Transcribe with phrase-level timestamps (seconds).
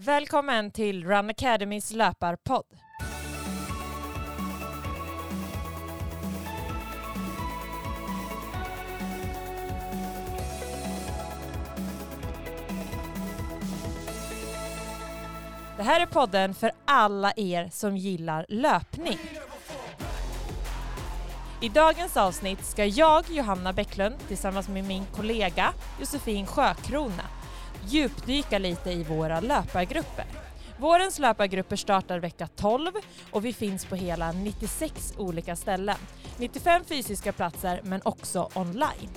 [0.00, 2.64] Välkommen till Run Academys löparpodd.
[15.76, 19.18] Det här är podden för alla er som gillar löpning.
[21.60, 27.37] I dagens avsnitt ska jag, Johanna Bäcklund, tillsammans med min kollega Josefin Sjökrona
[27.88, 30.24] djupdyka lite i våra löpargrupper.
[30.78, 32.90] Vårens löpargrupper startar vecka 12
[33.30, 35.96] och vi finns på hela 96 olika ställen.
[36.36, 39.10] 95 fysiska platser men också online.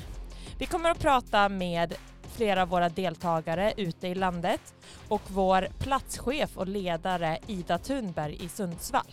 [0.59, 1.93] Vi kommer att prata med
[2.35, 4.73] flera av våra deltagare ute i landet
[5.07, 9.12] och vår platschef och ledare Ida Thunberg i Sundsvall.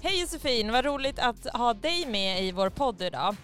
[0.00, 3.36] Hej Josefin, vad roligt att ha dig med i vår podd idag.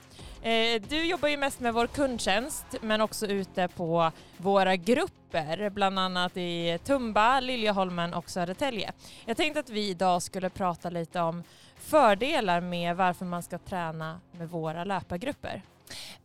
[0.45, 5.99] Eh, du jobbar ju mest med vår kundtjänst men också ute på våra grupper, bland
[5.99, 8.93] annat i Tumba, Liljeholmen och Södertälje.
[9.25, 11.43] Jag tänkte att vi idag skulle prata lite om
[11.77, 15.63] fördelar med varför man ska träna med våra löpargrupper.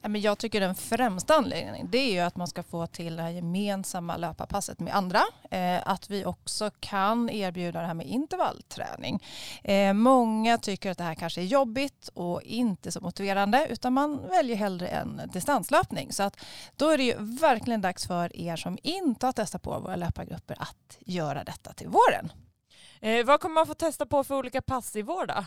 [0.02, 3.30] Jag tycker den främsta anledningen det är ju att man ska få till det här
[3.30, 5.22] gemensamma löparpasset med andra.
[5.52, 9.24] Eh, att vi också kan erbjuda det här med intervallträning.
[9.64, 14.28] Eh, många tycker att det här kanske är jobbigt och inte så motiverande utan man
[14.30, 16.14] väljer hellre en distanslöpning.
[16.14, 16.40] Så att
[16.76, 20.56] då är det ju verkligen dags för er som inte har testat på våra löpargrupper
[20.60, 22.32] att göra detta till våren.
[23.02, 25.46] Eh, vad kommer man få testa på för olika pass i vår då?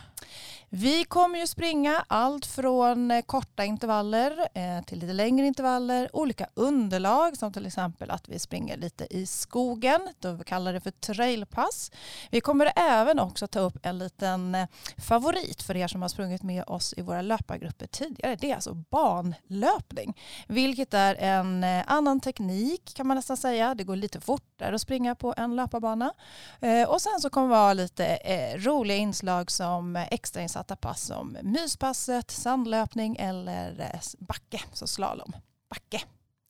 [0.68, 6.46] Vi kommer ju springa allt från eh, korta intervaller eh, till lite längre intervaller, olika
[6.54, 10.90] underlag som till exempel att vi springer lite i skogen, då vi kallar det för
[10.90, 11.90] trailpass.
[12.30, 14.66] Vi kommer även också ta upp en liten eh,
[14.98, 18.36] favorit för er som har sprungit med oss i våra löpargrupper tidigare.
[18.36, 20.16] Det är alltså banlöpning,
[20.48, 23.74] vilket är en eh, annan teknik kan man nästan säga.
[23.74, 26.12] Det går lite fortare att springa på en löparbana
[26.60, 32.30] eh, och sen så kommer vara lite eh, roliga inslag som extrainsatta pass som myspasset,
[32.30, 35.32] sandlöpning eller eh, backe, så slalom.
[35.70, 35.98] Backe.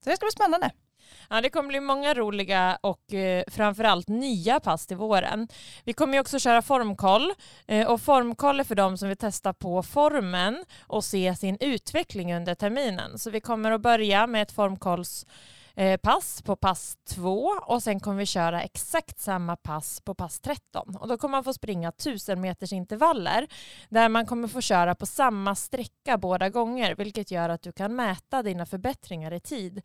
[0.05, 0.71] Så det ska bli spännande.
[1.31, 5.49] Ja, det kommer bli många roliga och eh, framförallt nya pass till våren.
[5.85, 7.33] Vi kommer ju också köra formkoll
[7.67, 12.35] eh, och formkoll är för dem som vill testa på formen och se sin utveckling
[12.35, 13.19] under terminen.
[13.19, 15.27] Så vi kommer att börja med ett formkolls
[15.75, 20.41] Eh, pass på pass 2 och sen kommer vi köra exakt samma pass på pass
[20.41, 23.47] 13 och då kommer man få springa 1000 meters intervaller
[23.89, 27.97] där man kommer få köra på samma sträcka båda gånger vilket gör att du kan
[27.97, 29.83] mäta dina förbättringar i tid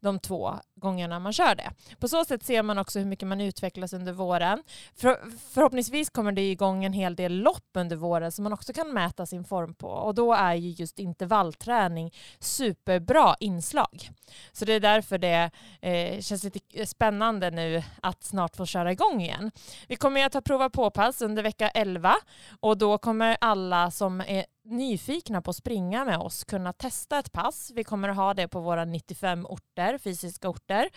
[0.00, 1.70] de två gångerna man kör det.
[1.98, 4.62] På så sätt ser man också hur mycket man utvecklas under våren.
[4.94, 5.20] För,
[5.50, 9.26] förhoppningsvis kommer det igång en hel del lopp under våren som man också kan mäta
[9.26, 14.10] sin form på och då är ju just intervallträning superbra inslag.
[14.52, 15.50] Så det är därför det
[15.80, 19.50] eh, känns lite eh, spännande nu att snart få köra igång igen.
[19.88, 22.14] Vi kommer att ha prova på-pass under vecka 11
[22.60, 27.32] och då kommer alla som är nyfikna på att springa med oss kunna testa ett
[27.32, 27.70] pass.
[27.74, 30.88] Vi kommer att ha det på våra 95 orter, fysiska orter.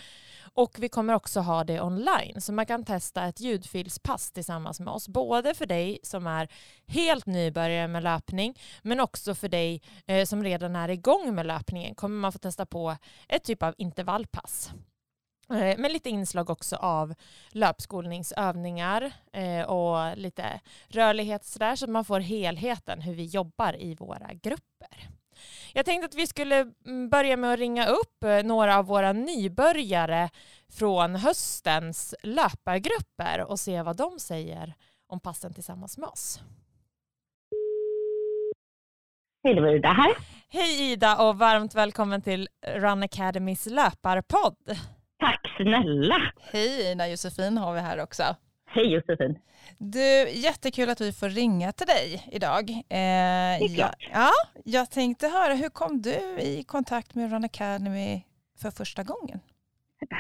[0.54, 2.42] Och vi kommer också ha det online.
[2.42, 5.08] Så man kan testa ett ljudfilspass tillsammans med oss.
[5.08, 6.48] Både för dig som är
[6.88, 11.96] helt nybörjare med löpning men också för dig eh, som redan är igång med löpningen
[11.96, 12.96] kommer man få testa på
[13.28, 14.72] ett typ av intervallpass.
[15.52, 17.14] Eh, med lite inslag också av
[17.52, 23.96] löpskolningsövningar eh, och lite rörlighet sådär så att man får helheten hur vi jobbar i
[23.96, 25.10] våra grupper.
[25.74, 29.14] Jag tänkte att vi skulle mm, börja med att ringa upp eh, några av våra
[29.14, 30.30] nybörjare
[30.70, 34.74] från höstens löpargrupper och se vad de säger
[35.08, 36.40] om passen tillsammans med oss.
[39.44, 40.16] Hej, det var Ida här.
[40.50, 44.78] Hej Ida och varmt välkommen till Run Academys löparpodd.
[45.22, 46.32] Tack snälla.
[46.54, 48.24] Hej Ina Josefin har vi här också.
[48.66, 49.40] Hej Josefin.
[49.78, 52.70] Du, jättekul att vi får ringa till dig idag.
[52.70, 53.96] Eh, det är klart.
[54.00, 54.32] Ja, ja,
[54.66, 58.22] jag tänkte höra, hur kom du i kontakt med Run Academy
[58.62, 59.40] för första gången?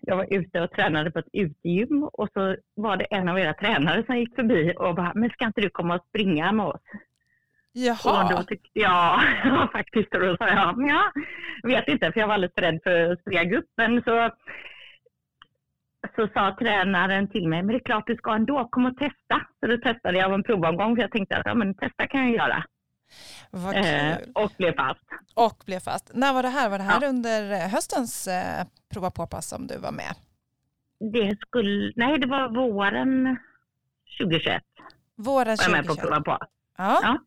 [0.00, 3.54] Jag var ute och tränade på ett utegym och så var det en av era
[3.54, 6.80] tränare som gick förbi och bara, men ska inte du komma och springa med oss?
[7.78, 8.24] Jaha.
[8.24, 9.20] Och då tyckte jag
[9.72, 11.12] faktiskt, och då sa jag, ja,
[11.62, 14.02] vet inte, för jag var alldeles rädd för att springa gruppen.
[14.04, 14.30] Så,
[16.16, 19.46] så sa tränaren till mig, men det är klart du ska ändå, kom och testa.
[19.60, 22.20] Så då testade jag av en provomgång, för jag tänkte att ja, men testa kan
[22.20, 22.64] jag göra.
[23.50, 23.84] Vad kul.
[23.84, 25.04] Eh, och blev fast.
[25.34, 26.10] Och blev fast.
[26.14, 26.68] När var det här?
[26.70, 27.08] Var det här Ja.
[27.08, 30.14] under höstens eh, prova på-pass som du var med?
[31.12, 33.38] Det skulle, nej, det var våren
[34.20, 34.62] 2021
[35.16, 36.02] Våren var jag med på 2021?
[36.02, 36.46] prova på.
[36.78, 37.00] Ja.
[37.02, 37.18] Ja.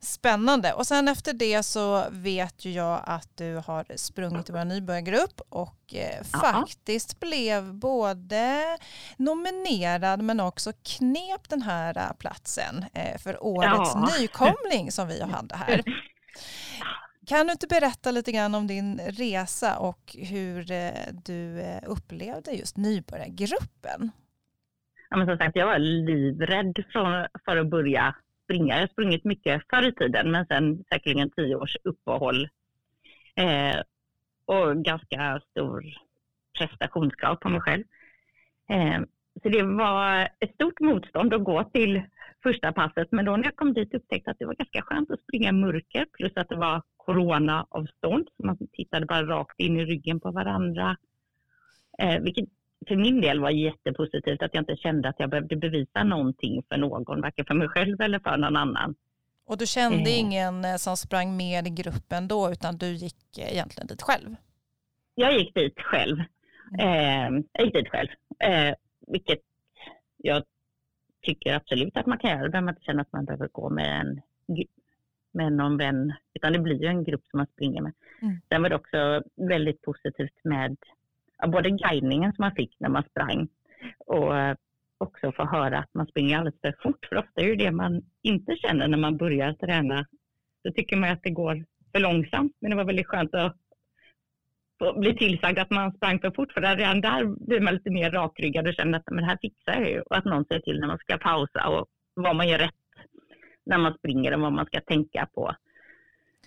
[0.00, 0.72] Spännande.
[0.72, 5.40] Och sen efter det så vet ju jag att du har sprungit i vår nybörjargrupp
[5.48, 8.78] och eh, faktiskt blev både
[9.16, 14.08] nominerad men också knep den här eh, platsen eh, för årets ja.
[14.18, 15.82] nykomling som vi hade här.
[17.28, 20.90] Kan du inte berätta lite grann om din resa och hur eh,
[21.24, 24.10] du eh, upplevde just nybörjargruppen?
[25.10, 26.84] Ja, men som sagt, jag var livrädd
[27.44, 28.14] för att börja
[28.48, 28.74] springa.
[28.74, 32.48] Jag har sprungit mycket förr i tiden, men sen säkerligen tio års uppehåll.
[33.34, 33.80] Eh,
[34.44, 35.84] och ganska stor
[36.58, 37.84] prestationskrav på mig själv.
[38.70, 39.00] Eh,
[39.42, 42.02] så det var ett stort motstånd att gå till
[42.42, 45.10] första passet, men då när jag kom dit upptäckte jag att det var ganska skönt
[45.10, 49.80] att springa i mörker, plus att det var coronaavstånd, så man tittade bara rakt in
[49.80, 50.96] i ryggen på varandra.
[51.98, 52.48] Eh, vilket
[52.86, 56.76] för min del var jättepositivt att jag inte kände att jag behövde bevisa någonting för
[56.76, 58.94] någon, varken för mig själv eller för någon annan.
[59.46, 60.18] Och du kände eh.
[60.18, 64.36] ingen eh, som sprang med i gruppen då, utan du gick eh, egentligen dit själv?
[65.14, 66.16] Jag gick dit själv.
[66.78, 67.36] Mm.
[67.36, 68.08] Eh, jag gick dit själv,
[68.38, 68.74] eh,
[69.06, 69.40] vilket
[70.16, 70.42] jag
[71.22, 72.42] tycker absolut att man kan göra.
[72.42, 74.20] Då behöver man inte känna att man behöver gå med, en,
[75.32, 77.92] med någon vän, utan det blir ju en grupp som man springer med.
[78.22, 78.40] Mm.
[78.48, 80.76] Sen var det också väldigt positivt med
[81.46, 83.48] både guidningen som man fick när man sprang
[84.06, 84.56] och eh,
[84.98, 87.06] också få höra att man springer alldeles för fort.
[87.08, 90.06] För ofta är det det man inte känner när man börjar träna.
[90.64, 92.52] Då tycker man att det går för långsamt.
[92.60, 93.56] Men det var väldigt skönt att
[94.96, 96.52] bli tillsagd att man sprang för fort.
[96.52, 99.90] För redan där blir man lite mer rakryggad och känner att men här fixar jag
[99.90, 100.00] ju.
[100.00, 102.74] Och att någon säger till när man ska pausa och vad man gör rätt
[103.66, 105.54] när man springer och vad man ska tänka på.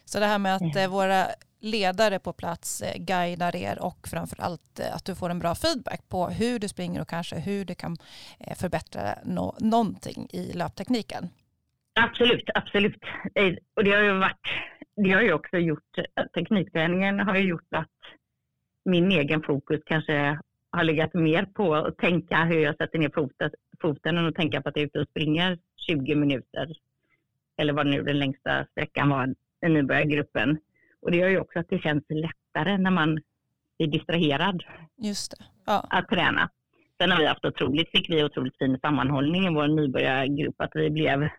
[0.06, 1.27] Så det här med att eh, våra
[1.59, 5.56] ledare på plats eh, guidar er och framför allt eh, att du får en bra
[5.56, 7.98] feedback på hur du springer och kanske hur du kan
[8.56, 11.30] förbättra no någonting i löptekniken.
[11.94, 13.03] Absolut, absolut.
[13.75, 14.48] Och det har ju varit,
[14.95, 15.98] det har ju också gjort,
[16.33, 17.88] teknikträningen har ju gjort att
[18.86, 20.39] min egen fokus kanske
[20.71, 23.51] har legat mer på att tänka hur jag sätter ner foten,
[23.81, 26.68] foten än att tänka på att jag är ute och springer 20 minuter.
[27.57, 30.57] Eller vad nu den längsta sträckan var i nybörjargruppen.
[31.01, 33.19] Och det gör ju också att det känns lättare när man
[33.77, 34.63] är distraherad
[34.97, 35.45] Just det.
[35.65, 35.87] Ja.
[35.89, 36.49] att träna.
[37.01, 40.55] Sen har vi haft otroligt, fick vi otroligt fin sammanhållning i vår nybörjargrupp.
[40.57, 41.29] Att vi blev,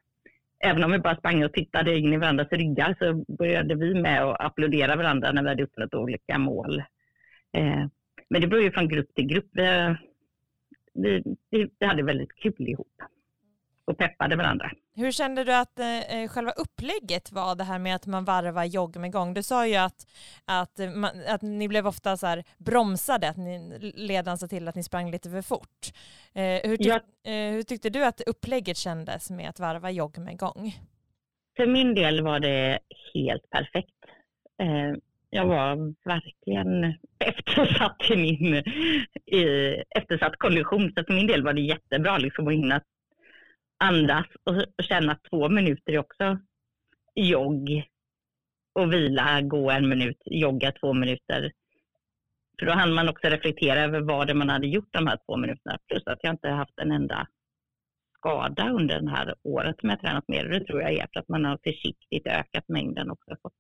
[0.65, 4.23] även om vi bara sprang och tittade in i varandras ryggar så började vi med
[4.23, 6.79] att applådera varandra när vi hade uppnått olika mål.
[7.53, 7.87] Eh,
[8.29, 9.51] men det beror ju från grupp till grupp.
[10.95, 13.03] Vi, vi, vi hade väldigt kul ihop
[13.85, 14.71] och peppade varandra.
[14.95, 18.65] Hur kände du att eh, eh, själva upplägget var det här med att man varvar
[18.65, 19.35] jogg med gång?
[19.35, 20.07] Du sa ju att,
[20.45, 24.75] att, man, att ni blev ofta så här bromsade, att ni, ledaren sa till att
[24.75, 25.93] ni sprang lite för fort.
[26.35, 27.01] Eh, hur, tyck, ja.
[27.31, 30.73] eh, hur tyckte du att upplägget kändes med att varva jogg med gång?
[31.57, 32.79] För min del var det
[33.15, 33.91] helt perfekt.
[34.63, 34.97] Eh,
[35.31, 38.55] jag var verkligen eftersatt i min
[39.27, 39.45] i,
[39.91, 40.93] eftersatt kondition.
[40.97, 42.81] Så för min del var det jättebra liksom att hinna
[43.83, 46.39] andas och känna två minuter är också
[47.15, 47.85] jogg
[48.75, 51.53] och vila, gå en minut, jogga två minuter.
[52.59, 55.37] För då hann man också reflektera över vad det man hade gjort de här två
[55.37, 55.79] minuterna.
[55.89, 57.27] Plus att jag inte haft en enda
[58.19, 60.45] skada under det här året som jag tränat mer.
[60.45, 63.53] Det tror jag är för att man har försiktigt ökat mängden och fått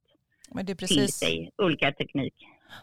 [0.55, 2.35] Men det är precis, till sig olika teknik.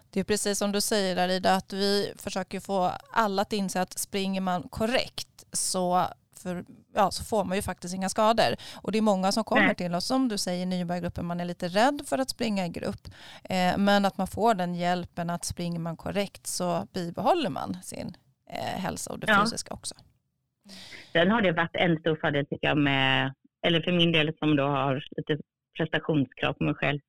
[0.10, 4.00] Det är precis som du säger Arida, att vi försöker få alla att inse att
[4.00, 6.08] springer man korrekt så
[6.44, 8.56] för, ja, så får man ju faktiskt inga skador.
[8.82, 11.68] Och det är många som kommer till oss, som du säger, nybörjargruppen, man är lite
[11.68, 13.08] rädd för att springa i grupp.
[13.44, 18.14] Eh, men att man får den hjälpen att springer man korrekt så bibehåller man sin
[18.50, 19.44] eh, hälsa och det ja.
[19.44, 19.96] fysiska också.
[21.12, 23.34] Sen har det varit en stor fördel tycker jag med,
[23.66, 25.38] eller för min del som då har lite
[25.78, 27.00] prestationskrav på mig själv,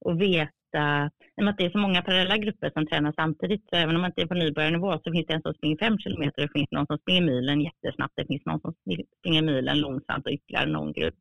[0.00, 3.12] och vet hitta, i och med att det är så många parallella grupper som tränar
[3.16, 5.76] samtidigt, så även om man inte är på nybörjarnivå så finns det en som springer
[5.76, 8.74] fem kilometer, det finns någon som springer milen jättesnabbt, det finns någon som
[9.18, 11.18] springer milen långsamt och ytterligare någon grupp.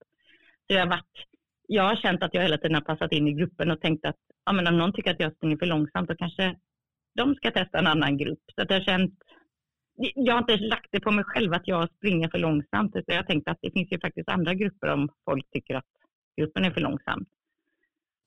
[0.68, 1.15] Så jag har, varit,
[1.68, 4.20] jag har känt att jag hela tiden har passat in i gruppen och tänkt att
[4.46, 6.56] ja, men om någon tycker att jag springer för långsamt då kanske
[7.15, 8.44] de ska testa en annan grupp.
[8.56, 9.13] Så att jag har känt
[10.15, 13.24] jag har inte lagt det på mig själv att jag springer för långsamt, utan jag
[13.24, 15.86] har tänkt att det finns ju faktiskt andra grupper om folk tycker att
[16.38, 17.25] gruppen är för långsam.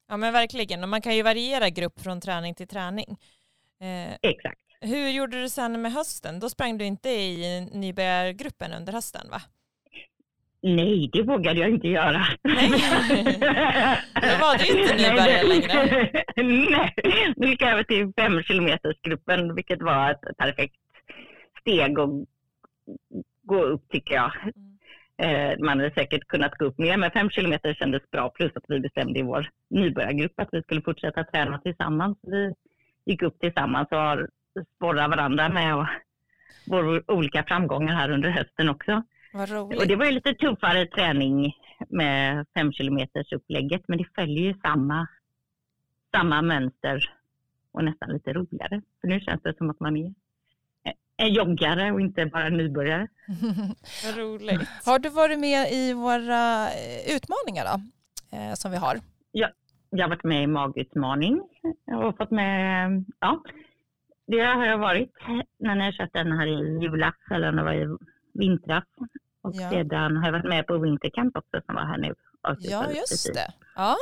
[0.08, 3.18] Ja men verkligen, och man kan ju variera grupp från träning till träning.
[3.80, 4.60] Eh, Exakt.
[4.80, 6.40] Hur gjorde du sen med hösten?
[6.40, 9.42] Då sprang du inte i nybörjargruppen under hösten va?
[10.62, 12.26] Nej, det vågade jag inte göra.
[12.42, 12.70] Nej,
[14.14, 16.24] då var du inte nybörjare längre.
[16.70, 16.94] Nej,
[17.36, 20.74] nu gick jag över till fem kilometersgruppen, vilket var ett perfekt
[21.60, 22.10] steg att
[23.42, 24.32] gå upp tycker jag.
[25.22, 28.28] Eh, man hade säkert kunnat gå upp mer, men fem kilometer kändes bra.
[28.28, 32.18] Plus att vi bestämde i vår nybörjargrupp att vi skulle fortsätta träna tillsammans.
[32.22, 32.54] Vi
[33.04, 34.28] gick upp tillsammans och har
[34.76, 35.86] sporrat varandra med och
[36.66, 39.02] våra olika framgångar här under hösten också.
[39.78, 41.52] Och det var ju lite tuffare träning
[41.88, 45.06] med fem kilometers upplägget, men det följer ju samma,
[46.14, 47.14] samma mönster
[47.72, 48.82] och nästan lite roligare.
[49.00, 50.14] För nu känns det som att man är
[51.16, 53.08] en joggare och inte bara en nybörjare.
[54.06, 54.68] Vad roligt.
[54.86, 57.80] Har du varit med i våra eh, utmaningar då,
[58.36, 58.96] eh, som vi har?
[59.32, 59.48] Ja,
[59.90, 61.40] jag har varit med i magutmaning
[62.04, 63.42] och fått med, ja,
[64.26, 65.12] det har jag varit
[65.58, 67.96] när jag kört den här i julas eller när det var i
[68.34, 68.84] vintras.
[69.42, 69.70] Och Ja.
[69.70, 72.14] sedan har jag varit med på Wintercamp också som var här nu.
[72.42, 73.32] Ja, just precis.
[73.34, 73.52] det.
[73.74, 73.96] Ja.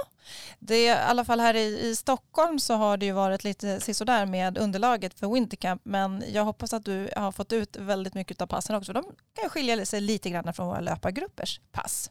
[0.59, 3.81] det är, I alla fall här i, i Stockholm så har det ju varit lite
[3.81, 8.43] sisådär med underlaget för Wintercamp men jag hoppas att du har fått ut väldigt mycket
[8.43, 8.93] av passen också.
[8.93, 9.05] De
[9.41, 12.11] kan skilja sig lite grann från våra löpargruppers pass.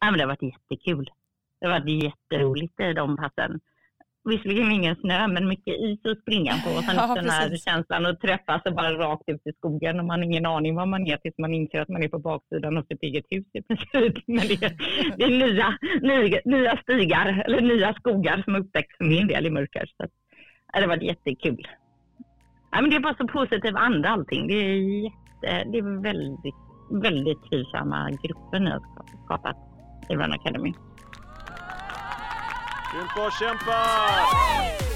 [0.00, 1.10] Ja, men det har varit jättekul.
[1.60, 3.60] Det har varit jätteroligt i de passen.
[4.24, 6.70] Visserligen ingen snö, men mycket is att springa på.
[6.70, 7.64] Och sen Ja, den här precis.
[7.64, 10.86] känslan att träffas och bara rakt ut i skogen och man har ingen aning var
[10.86, 13.62] man är tills man inser att man är på baksidan av sitt eget hus i
[13.62, 14.16] princip.
[14.26, 14.76] Men det är,
[15.16, 19.50] det är nya, nya, nya stigar, eller nya skogar som upptäcks för min del i
[19.50, 19.86] mörker.
[19.96, 20.06] Så
[20.80, 21.68] det varit jättekul.
[22.72, 24.46] Ja, men det är bara så positiv anda allting.
[24.46, 26.54] Det är, jätte, det är väldigt,
[26.90, 28.80] väldigt trivsamma grupper nu har
[29.24, 29.56] skapat
[30.08, 30.72] i Run Academy.
[32.92, 33.72] Kämpa, kämpa!
[34.28, 34.91] kämpat!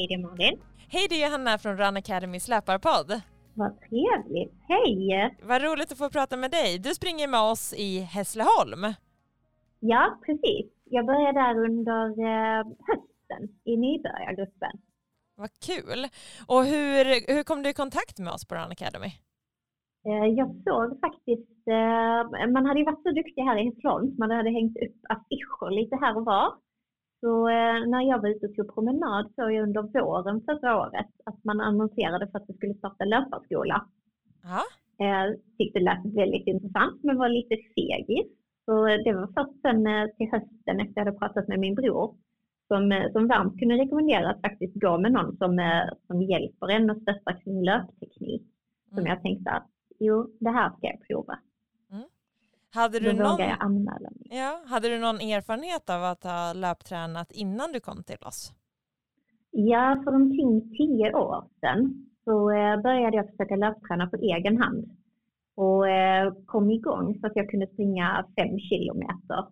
[0.00, 0.60] Hej, det är Malin.
[0.88, 3.20] Hej, det är Hanna från Run Academys löparpodd.
[3.54, 4.54] Vad trevligt.
[4.68, 5.36] Hej!
[5.42, 6.78] Vad roligt att få prata med dig.
[6.78, 8.82] Du springer med oss i Hässleholm.
[9.80, 10.66] Ja, precis.
[10.84, 14.74] Jag började där under eh, hösten i nybörjargruppen.
[15.36, 16.00] Vad kul.
[16.52, 17.04] Och hur,
[17.34, 19.10] hur kom du i kontakt med oss på Run Academy?
[20.08, 22.20] Eh, jag såg faktiskt, eh,
[22.56, 25.96] man hade ju varit så duktig här i Hässleholm, man hade hängt upp affischer lite
[25.96, 26.48] här och var.
[27.20, 31.06] Så eh, när jag var ute och tog promenad såg jag under våren förra året
[31.24, 33.86] att man annonserade för att det skulle starta löparskola.
[34.42, 34.60] Ja,
[35.04, 38.26] Eh, tyckte det lät väldigt intressant men var lite fegis.
[38.64, 41.74] Så eh, det var först sen eh, till hösten efter jag hade pratat med min
[41.74, 42.14] bror
[42.68, 46.68] som, eh, som varmt kunde rekommendera att faktiskt gå med någon som, eh, som hjälper
[46.70, 48.42] en och stöttar kring löpteknik.
[48.88, 49.10] Som Mm.
[49.10, 49.66] jag tänkte att
[49.98, 51.38] jo, det här ska jag prova.
[52.72, 54.26] Hade du, någon, jag anmäla mig.
[54.30, 58.52] ja, hade du någon erfarenhet av att ha löptränat innan du kom till oss?
[59.50, 64.90] Ja, för omkring tio år sedan så eh, började jag försöka löpträna på egen hand.
[65.56, 69.46] Och eh, kom igång så att jag kunde springa fem kilometer.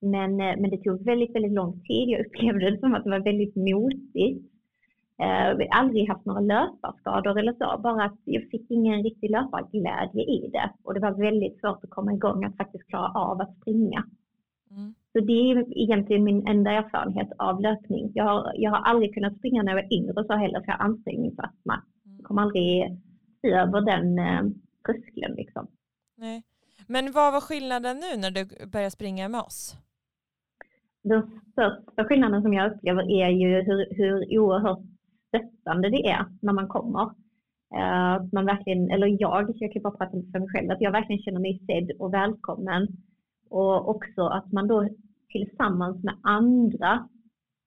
[0.00, 2.08] Men, eh, men det tog väldigt, väldigt lång tid.
[2.08, 4.57] Jag upplevde det som att det var väldigt motigt.
[5.22, 9.30] Eh, vi har aldrig haft några löparskador eller så, bara att jag fick ingen riktig
[9.30, 10.70] löparglädje i det.
[10.84, 14.04] Och det var väldigt svårt att komma igång att faktiskt klara av att springa.
[14.70, 14.94] Mm.
[15.12, 18.12] Så det är egentligen min enda erfarenhet av löpning.
[18.14, 20.78] Jag har, jag har aldrig kunnat springa när jag var yngre så heller, för jag
[20.78, 21.82] har ansträngningsastma.
[22.16, 22.98] Jag kommer aldrig
[23.42, 24.42] över den eh,
[24.86, 25.66] tröskeln liksom.
[26.16, 26.42] Nej.
[26.86, 29.76] Men vad var skillnaden nu när du började springa med oss?
[31.02, 34.97] Den största skillnaden som jag upplever är ju hur, hur oerhört
[35.28, 37.02] stöttande det är när man kommer.
[37.74, 40.92] Eh, Att man verkligen, eller jag, jag kan bara prata för mig själv, att jag
[40.92, 42.88] verkligen känner mig sedd och välkommen.
[43.50, 44.88] Och också att man då
[45.28, 47.08] tillsammans med andra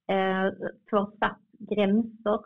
[0.08, 0.54] eh,
[0.90, 2.40] får satt gränser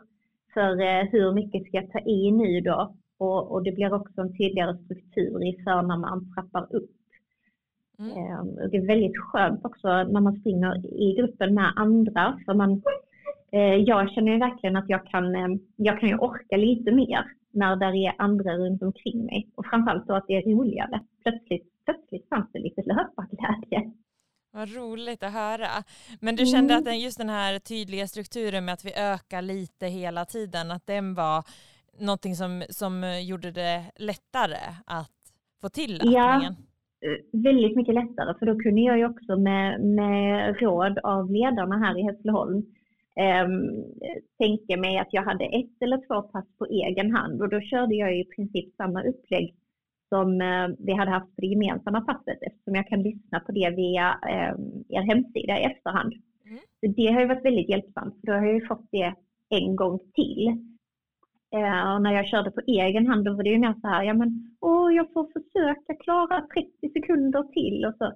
[0.54, 2.94] för eh, hur mycket ska jag ta i nu då.
[3.18, 6.90] Och, och det blir också en tydligare struktur i för när man trappar upp.
[7.98, 8.10] Mm.
[8.10, 12.38] Eh, och Det är väldigt skönt också när man springer i gruppen med andra.
[12.44, 12.82] För man,
[13.86, 17.76] jag känner ju verkligen att jag kan, eh, jag kan ju orka lite mer när
[17.76, 19.48] det är andra runt omkring mig.
[19.54, 21.00] Och framförallt då att det är roligare.
[21.22, 23.92] Plötsligt, plötsligt fanns det lite löparglädje.
[24.52, 25.68] Vad roligt att höra.
[26.20, 26.86] Men du kände Mm.
[26.88, 31.14] att just den här tydliga strukturen med att vi ökar lite hela tiden, att den
[31.14, 31.44] var
[32.00, 35.10] någonting som, som gjorde det lättare att
[35.60, 36.10] få till Ja.
[36.10, 36.52] löpningen?
[37.00, 41.78] Eh, Väldigt mycket lättare för då kunde jag ju också med, med råd av ledarna
[41.78, 42.62] här i Hässleholm
[43.20, 43.84] um,
[44.38, 47.94] tänka mig att jag hade ett eller två pass på egen hand och då körde
[47.94, 49.54] jag i princip samma upplägg
[50.08, 53.70] som uh, vi hade haft på det gemensamma passet eftersom jag kan lyssna på det
[53.70, 54.14] via
[54.54, 56.12] um, er hemsida i efterhand.
[56.44, 56.58] Mm.
[56.80, 59.14] Så det har ju varit väldigt hjälpsamt för då har jag ju fått det
[59.48, 60.48] en gång till.
[61.54, 64.02] Uh, och när jag körde på egen hand då var det ju mer så här,
[64.02, 68.12] ja men åh, jag får försöka klara 30 sekunder till och så,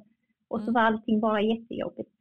[0.49, 0.75] och så mm.
[0.75, 2.20] var allting bara jättejobbigt.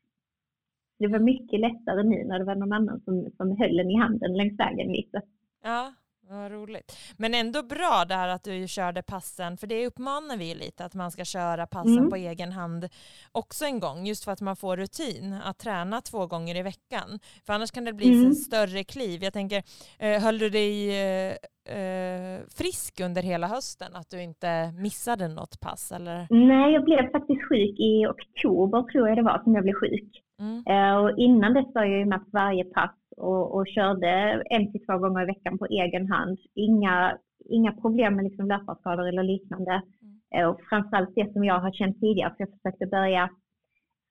[0.99, 3.95] Det var mycket lättare nu när det var någon annan som, som höll en i
[3.95, 5.21] handen längs vägen lite.
[5.63, 5.93] Ja,
[6.29, 6.97] vad roligt.
[7.17, 10.93] Men ändå bra det här att du körde passen, för det uppmanar vi lite att
[10.93, 12.09] man ska köra passen mm.
[12.09, 12.89] på egen hand
[13.31, 17.19] också en gång, just för att man får rutin att träna två gånger i veckan.
[17.45, 18.33] För annars kan det bli mm.
[18.33, 19.23] större kliv.
[19.23, 19.63] Jag tänker,
[19.99, 21.35] eh, höll du dig eh,
[21.75, 23.95] eh, frisk under hela hösten?
[23.95, 25.91] Att du inte missade något pass?
[25.91, 26.27] Eller?
[26.29, 30.11] Nej, jag blev faktiskt sjuk i oktober tror jag det var som jag blev sjuk.
[30.39, 30.63] Mm.
[30.67, 34.09] Eh, och innan dess var jag ju med på varje pass och, och körde
[34.49, 36.37] en till två gånger i veckan på egen hand.
[36.55, 39.71] Inga, inga problem med liksom löparskador eller liknande.
[39.71, 40.19] Mm.
[40.35, 43.29] Eh, och framförallt det som jag har känt tidigare, för jag försökte börja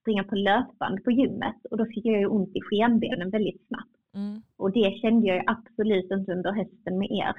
[0.01, 3.95] springa på löpband på gymmet och då fick jag ju ont i skenbenen väldigt snabbt.
[4.15, 4.41] Mm.
[4.57, 7.35] Och det kände jag absolut inte under hösten med er,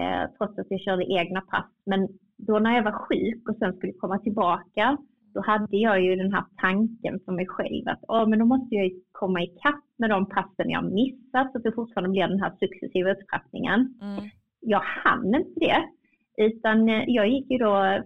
[0.00, 1.70] eh, trots att jag körde egna pass.
[1.86, 4.98] Men då när jag var sjuk och sen skulle komma tillbaka
[5.34, 8.74] då hade jag ju den här tanken för mig själv att oh, men då måste
[8.74, 12.52] jag komma ikapp med de passen jag missat så att det fortfarande blir den här
[12.60, 13.80] successiva upptrappningen.
[14.02, 14.24] Mm.
[14.60, 15.84] Jag hann inte det,
[16.36, 18.02] utan eh, jag gick ju då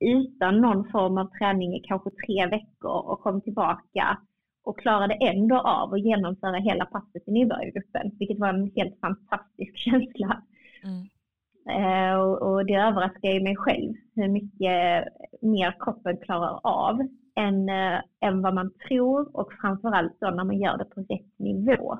[0.00, 4.18] utan någon form av träning i kanske tre veckor och kom tillbaka
[4.64, 9.76] och klarade ändå av att genomföra hela passet i nybörjargruppen, vilket var en helt fantastisk
[9.84, 10.42] känsla.
[10.84, 11.06] Mm.
[11.70, 15.04] Eh, och, det överraskar ju mig själv hur mycket
[15.42, 17.00] mer kroppen klarar av
[17.36, 21.38] än, äh, än vad man tror och framförallt då när man gör det på rätt
[21.38, 21.98] nivå.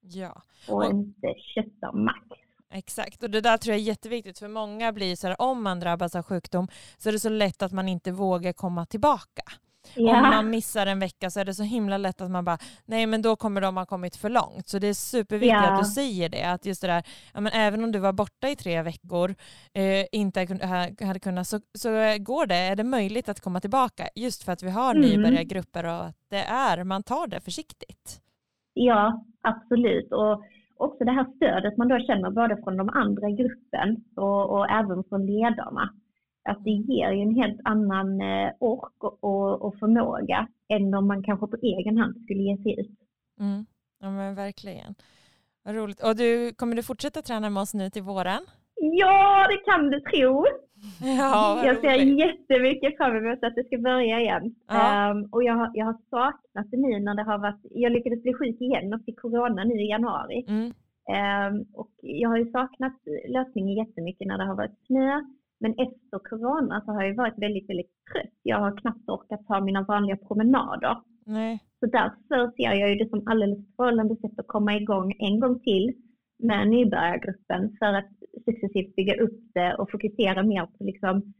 [0.00, 0.42] Ja.
[0.68, 2.26] Och, och inte köttar max.
[2.70, 5.80] Exakt, och det där tror jag är jätteviktigt för många blir så här om man
[5.80, 9.42] drabbas av sjukdom så är det så lätt att man inte vågar komma tillbaka.
[9.94, 10.16] Ja.
[10.16, 13.06] Om man missar en vecka så är det så himla lätt att man bara, nej
[13.06, 14.68] men då kommer de ha kommit för långt.
[14.68, 15.72] Så det är superviktigt ja.
[15.72, 17.02] att du säger det, att just det där,
[17.34, 19.34] ja, men även om du var borta i tre veckor,
[19.74, 20.40] eh, inte
[21.06, 24.62] hade kunnat, så, så går det, är det möjligt att komma tillbaka just för att
[24.62, 25.08] vi har mm.
[25.08, 28.20] nybörjargrupper och att det är, man tar det försiktigt.
[28.74, 30.12] Ja, absolut.
[30.12, 30.42] Och
[30.76, 34.70] också det här stödet man då känner både från de andra i gruppen och, och
[34.70, 35.90] även från ledarna
[36.46, 41.22] att det ger ju en helt annan eh, ork och, och förmåga än om man
[41.22, 42.98] kanske på egen hand skulle ge sig ut.
[43.40, 43.66] Mm.
[44.00, 44.94] Ja men verkligen.
[45.64, 46.02] Vad roligt.
[46.02, 48.42] Och du, kommer du fortsätta träna med oss nu till våren?
[48.74, 50.44] Ja, det kan du tro.
[51.18, 52.18] Ja, jag ser roligt.
[52.18, 54.54] jättemycket fram emot att det ska börja igen.
[54.68, 55.10] Ja.
[55.10, 58.22] Um, och jag har, jag har saknat det nu när det har varit, jag lyckades
[58.22, 60.44] bli sjuk igen och fick corona nu i januari.
[60.48, 60.72] Mm.
[61.18, 62.96] Um, och jag har ju saknat
[63.28, 65.20] löpningen jättemycket när det har varit snö.
[65.60, 68.34] Men efter corona så har jag varit väldigt, väldigt trött.
[68.42, 70.96] Jag har knappt orkat ta mina vanliga promenader.
[71.26, 71.58] Nej.
[71.80, 75.60] Så därför ser jag ju det som alldeles strålande sätt att komma igång en gång
[75.60, 75.94] till
[76.38, 78.10] med nybörjargruppen för att
[78.44, 81.32] successivt bygga upp det och fokusera mer på liksom,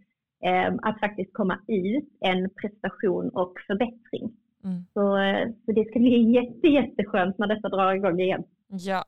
[0.45, 4.33] eh, att faktiskt komma ut en prestation och förbättring.
[4.65, 4.85] Mm.
[4.93, 8.45] Så, eh, så det ska bli jätte, jätteskönt när detta drar igång igen.
[8.69, 9.05] Ja,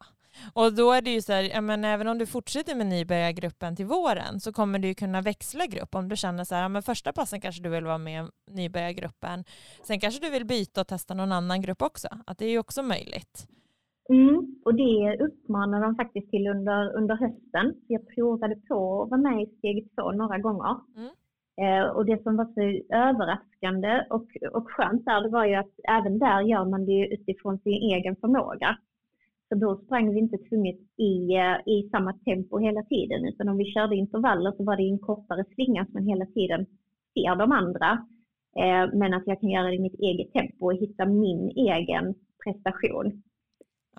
[0.55, 3.77] och då är det ju så här, ja, men även om du fortsätter med nybörjargruppen
[3.77, 6.69] till våren så kommer du ju kunna växla grupp om du känner så här, ja,
[6.69, 9.45] men första passen kanske du vill vara med i nybörjargruppen.
[9.83, 12.09] Sen kanske du vill byta och testa någon annan grupp också.
[12.27, 13.49] Att det är ju också möjligt.
[14.11, 17.75] Mm, och det uppmanar de faktiskt till under, under hösten.
[17.87, 20.77] Jag provade på att vara med i steg två några gånger.
[20.97, 21.11] Mm.
[21.63, 25.75] Eh, och det som var så överraskande och, och skönt där, det var ju att
[25.89, 28.79] även där gör man det utifrån sin egen förmåga.
[29.49, 33.57] Så då sprang vi inte tvunget i, eh, i samma tempo hela tiden utan om
[33.57, 36.67] vi körde intervaller så var det en kortare slinga som man hela tiden
[37.15, 37.91] ser de andra.
[38.57, 42.15] Eh, men att jag kan göra det i mitt eget tempo och hitta min egen
[42.45, 43.23] prestation.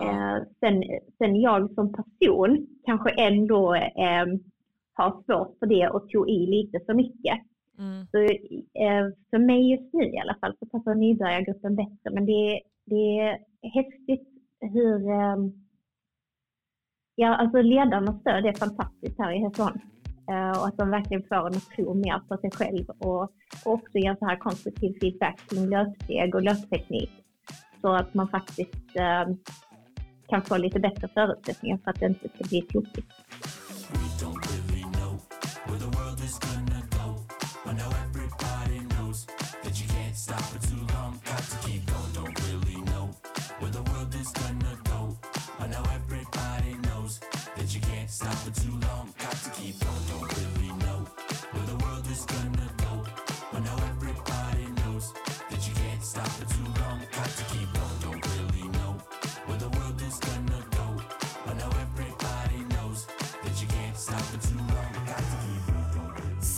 [0.01, 0.83] Eh, sen,
[1.17, 4.25] sen jag som person kanske ändå eh,
[4.93, 7.39] har svårt för det och tog i lite för mycket.
[7.79, 8.05] Mm.
[8.11, 8.17] Så,
[8.83, 13.19] eh, för mig just nu i alla fall så passar nybörjargruppen bättre men det, det
[13.19, 15.09] är häftigt hur...
[15.09, 15.51] Ehm,
[17.15, 19.79] ja, alltså ledarnas stöd är fantastiskt här i Hässleholm.
[20.29, 23.73] Eh, och att de verkligen får en att tro mer på sig själv och, och
[23.73, 27.11] också ger så här konstruktiv feedback kring löpsteg och löpteknik.
[27.81, 29.25] Så att man faktiskt eh,
[30.27, 33.13] kan få lite bättre förutsättningar för att det inte ska bli tokigt.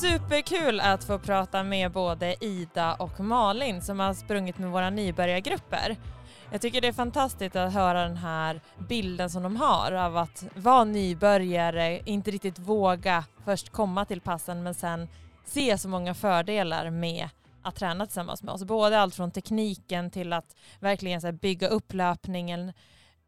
[0.01, 5.95] Superkul att få prata med både Ida och Malin som har sprungit med våra nybörjargrupper.
[6.51, 10.45] Jag tycker det är fantastiskt att höra den här bilden som de har av att
[10.55, 15.07] vara nybörjare, inte riktigt våga först komma till passen men sen
[15.45, 17.29] se så många fördelar med
[17.61, 18.63] att träna tillsammans med oss.
[18.63, 22.73] Både allt från tekniken till att verkligen så bygga upp löpningen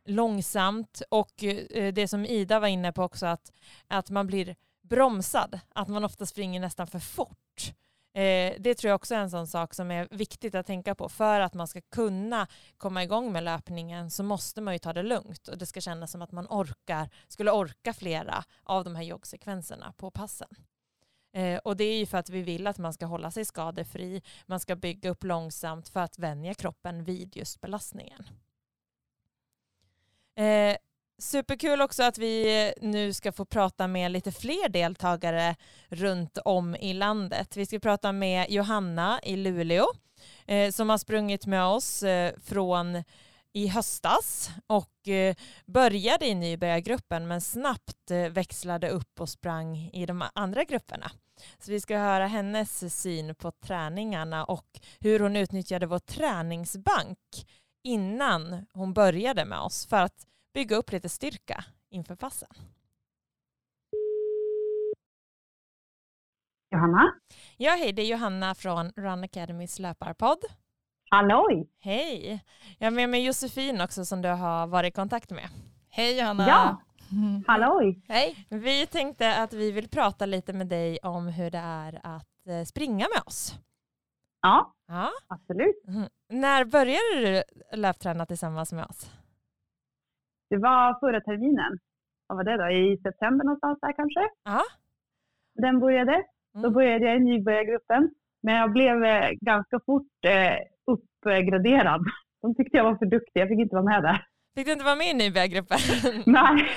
[0.05, 3.51] långsamt och eh, det som Ida var inne på också att,
[3.87, 7.73] att man blir bromsad, att man ofta springer nästan för fort.
[8.15, 11.09] Eh, det tror jag också är en sån sak som är viktigt att tänka på.
[11.09, 15.03] För att man ska kunna komma igång med löpningen så måste man ju ta det
[15.03, 19.03] lugnt och det ska kännas som att man orkar, skulle orka flera av de här
[19.03, 20.49] joggsekvenserna på passen.
[21.33, 24.21] Eh, och det är ju för att vi vill att man ska hålla sig skadefri,
[24.45, 28.23] man ska bygga upp långsamt för att vänja kroppen vid just belastningen.
[30.35, 30.77] Eh,
[31.21, 35.55] Superkul också att vi nu ska få prata med lite fler deltagare
[35.89, 37.57] runt om i landet.
[37.57, 39.85] Vi ska prata med Johanna i Luleå
[40.47, 43.03] eh, som har sprungit med oss eh, från
[43.53, 50.05] i höstas och eh, började i nybörjargruppen men snabbt eh, växlade upp och sprang i
[50.05, 51.11] de andra grupperna.
[51.59, 54.67] Så vi ska höra hennes syn på träningarna och
[54.99, 57.17] hur hon utnyttjade vår träningsbank
[57.83, 62.49] innan hon började med oss för att bygga upp lite styrka inför passen.
[66.71, 67.13] Johanna?
[67.57, 70.39] Ja, hej, det är Johanna från Run Academys löparpodd.
[71.09, 71.69] Halloj!
[71.79, 72.43] Hej!
[72.79, 75.49] Jag har med mig Josefin också som du har varit i kontakt med.
[75.89, 76.47] Hej Johanna!
[76.47, 76.81] Ja.
[77.47, 78.01] Halloj!
[78.07, 78.47] Hej!
[78.49, 82.63] Vi tänkte att vi vill prata lite med dig om hur det är att eh,
[82.65, 83.55] springa med oss.
[84.41, 85.11] Ja, Ja.
[85.27, 85.83] absolut.
[85.87, 86.07] Mhm.
[86.29, 87.43] När började du
[87.77, 89.11] löpträna tillsammans med oss?
[90.49, 91.77] Det var förra terminen.
[92.27, 92.69] Vad var det då?
[92.69, 94.19] I september någonstans där kanske?
[94.43, 94.61] Ja.
[95.55, 96.23] Den började.
[96.53, 96.73] Då Mm.
[96.73, 98.09] började jag i nybörjargruppen.
[98.43, 100.57] Men jag blev eh, ganska fort eh,
[100.91, 102.01] uppgraderad.
[102.41, 103.41] De tyckte jag var för duktig.
[103.41, 104.25] Jag fick inte vara med där.
[104.55, 105.77] Fick du inte vara med i nybörjargruppen?
[106.25, 106.67] Nej.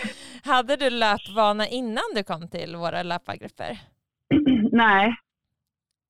[0.45, 3.79] Hade du löpvana innan du kom till våra löpargrupper?
[4.73, 5.15] Nej.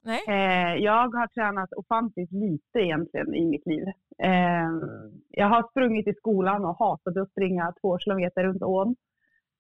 [0.07, 0.23] Nej?
[0.29, 3.87] Eh, jag har tränat ofantligt lite egentligen i mitt liv.
[4.23, 4.71] Eh,
[5.31, 8.97] jag har sprungit i skolan och hatade att springa två kilometer runt ån.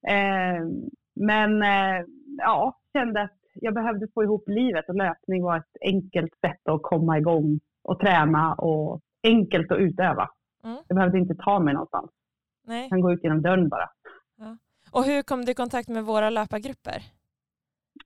[0.08, 0.62] Eh,
[1.14, 2.04] men eh,
[2.38, 6.82] ja, kände att jag behövde få ihop livet och löpning var ett enkelt sätt att
[6.82, 10.28] komma igång och träna och enkelt att utöva.
[10.64, 10.78] Mm.
[10.88, 12.10] Jag behövde inte ta mig någonstans.
[12.66, 12.80] Nej.
[12.80, 13.88] Jag kan gå ut genom dörren bara.
[14.90, 17.02] Och hur kom du i kontakt med våra löpargrupper?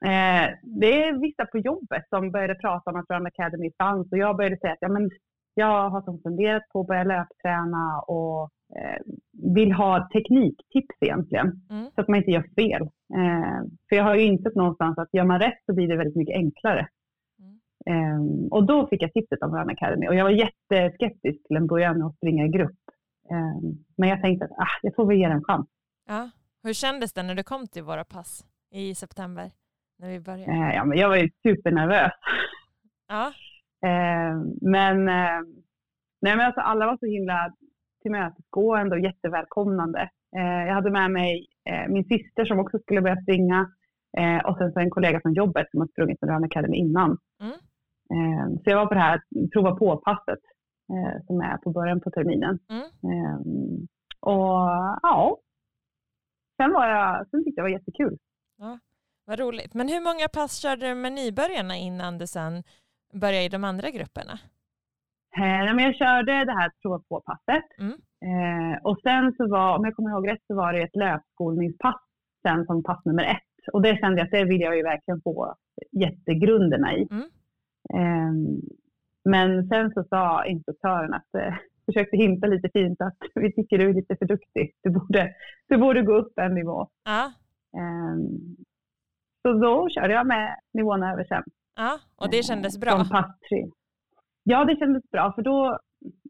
[0.05, 4.19] Eh, det är vissa på jobbet som började prata om att Run Academy fanns och
[4.19, 5.11] jag började säga att ja, men
[5.55, 8.43] jag har som funderat på att börja löpträna och
[8.77, 9.01] eh,
[9.55, 11.91] vill ha tekniktips egentligen Mm.
[11.95, 12.83] så att man inte gör fel.
[13.15, 16.17] Eh, för jag har ju insett någonstans att gör man rätt så blir det väldigt
[16.17, 16.89] mycket enklare.
[17.87, 21.67] Eh, och då fick jag tipset om Run Academy och jag var jätteskeptisk till en
[21.67, 22.79] början att springa i grupp.
[23.31, 25.69] Eh, men jag tänkte att ah, jag får väl ge det en chans.
[26.09, 26.31] Ja.
[26.63, 29.51] Hur kändes det när du kom till våra pass i september?
[30.01, 30.53] När vi började?
[30.53, 32.13] Eh, ja, men jag var ju supernervös.
[33.09, 33.27] Ja.
[33.89, 35.41] Eh, men, eh,
[36.21, 37.55] nej, men alltså, alla var så himla
[38.03, 40.11] tillmötesgående och jättevälkomnande.
[40.33, 41.47] Jag hade med mig
[41.89, 43.71] min syster som också skulle börja springa
[44.45, 47.19] och sen så en kollega från jobbet som har sprungit med Run Academy innan.
[47.41, 48.59] Mm.
[48.59, 49.21] Så jag var på det här
[49.53, 50.39] prova på-passet
[51.27, 52.59] som är på början på terminen.
[52.71, 52.83] Mm.
[52.83, 53.41] Eh,
[54.21, 54.69] och
[55.03, 55.39] ja,
[56.57, 58.19] sen, var jag, sen tyckte jag det var jättekul.
[59.31, 59.75] Vad roligt.
[59.75, 62.63] Men hur många pass körde du med nybörjarna innan du sen
[63.13, 64.35] började i de andra grupperna?
[65.37, 67.69] Eh, men jag körde det här prova på-passet.
[67.79, 67.97] Mm.
[68.29, 72.01] Eh, och sen så var, om jag kommer ihåg rätt, så var det ett löpskolningspass
[72.47, 73.73] sen som pass nummer ett.
[73.73, 75.55] Och det kände jag att det vill jag ju verkligen få
[75.93, 77.09] jättegrunderna i.
[77.11, 77.29] Mm.
[77.95, 78.33] Eh,
[79.25, 81.55] men sen så sa instruktören att, eh,
[81.87, 84.75] försökte hinta lite fint att vi tycker du är lite för duktig.
[84.83, 85.35] Du borde,
[85.69, 86.89] du borde gå upp en nivå.
[87.05, 87.33] Ja.
[89.43, 91.43] Så då körde jag med nivån över sen.
[91.77, 91.99] ja.
[92.17, 92.91] Och det kändes bra?
[92.91, 93.67] Från pass tre.
[94.43, 95.33] Ja, det kändes bra.
[95.35, 95.79] För då,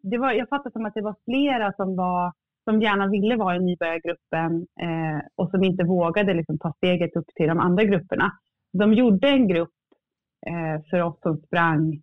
[0.03, 2.33] det var, jag fattade som att det var flera som, var,
[2.65, 7.27] som gärna ville vara i nybörjargruppen eh, och som inte vågade liksom, ta steget upp
[7.35, 8.33] till de andra grupperna.
[8.73, 9.75] De gjorde en grupp
[10.47, 11.95] eh, för oss som sprang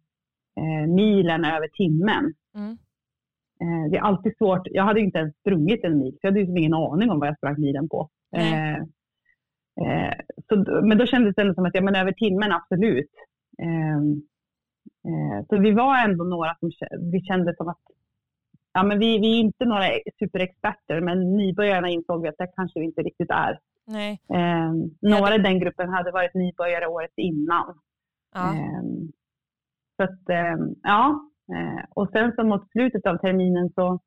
[0.59, 2.33] eh, milen över timmen.
[2.55, 2.71] Mm.
[3.61, 4.61] Eh, det är alltid svårt.
[4.65, 7.27] Jag hade inte ens sprungit en mil, så jag hade ju ingen aning om vad
[7.29, 8.09] jag sprang milen på.
[8.31, 8.81] Nej.
[9.85, 10.13] Eh,
[10.49, 13.11] så, men då kändes det ändå som att ja, men över timmen, absolut.
[13.61, 13.97] Eh,
[15.07, 16.71] eh, så vi var ändå några som
[17.11, 17.81] vi kände som att
[18.73, 19.85] ja, men vi, vi är inte några
[20.19, 23.59] superexperter, men nybörjarna insåg vi att det kanske vi inte riktigt är.
[23.87, 24.21] Nej.
[24.33, 27.79] Eh, några i den gruppen hade varit nybörjare året innan.
[28.33, 28.53] Ja.
[28.53, 28.83] Eh,
[29.97, 31.19] så att, eh, ja.
[31.53, 33.99] Eh, och sen så mot slutet av terminen så,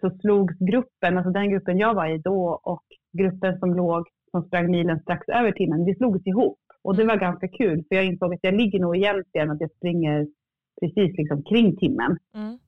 [0.00, 4.42] så slogs gruppen, alltså den gruppen jag var i då och gruppen som låg, som
[4.44, 6.58] sprang milen strax över timmen, vi slogs ihop.
[6.82, 9.70] Och det var ganska kul, för jag insåg att jag ligger nog egentligen att jag
[9.72, 10.26] springer
[10.80, 12.18] precis liksom kring timmen.
[12.34, 12.58] Mm.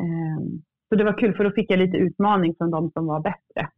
[0.00, 0.40] Eh,
[0.88, 3.70] så det var kul, för då fick jag lite utmaning från de som var bättre.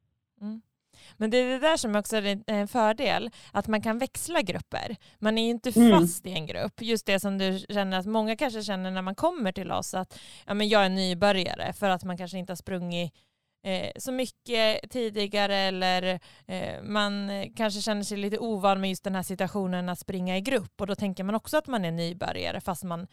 [1.16, 4.96] Men det är det där som också är en fördel, att man kan växla grupper.
[5.18, 5.90] Man är ju inte Mm.
[5.90, 6.82] fast i en grupp.
[6.82, 10.20] Just det som du känner att många kanske känner när man kommer till oss att
[10.46, 13.12] ja, men jag är nybörjare för att man kanske inte har sprungit
[13.62, 19.04] eh, så mycket tidigare eller eh, man eh, kanske känner sig lite ovan med just
[19.04, 21.92] den här situationen att springa i grupp och då tänker man också att man är
[21.92, 23.06] nybörjare fast man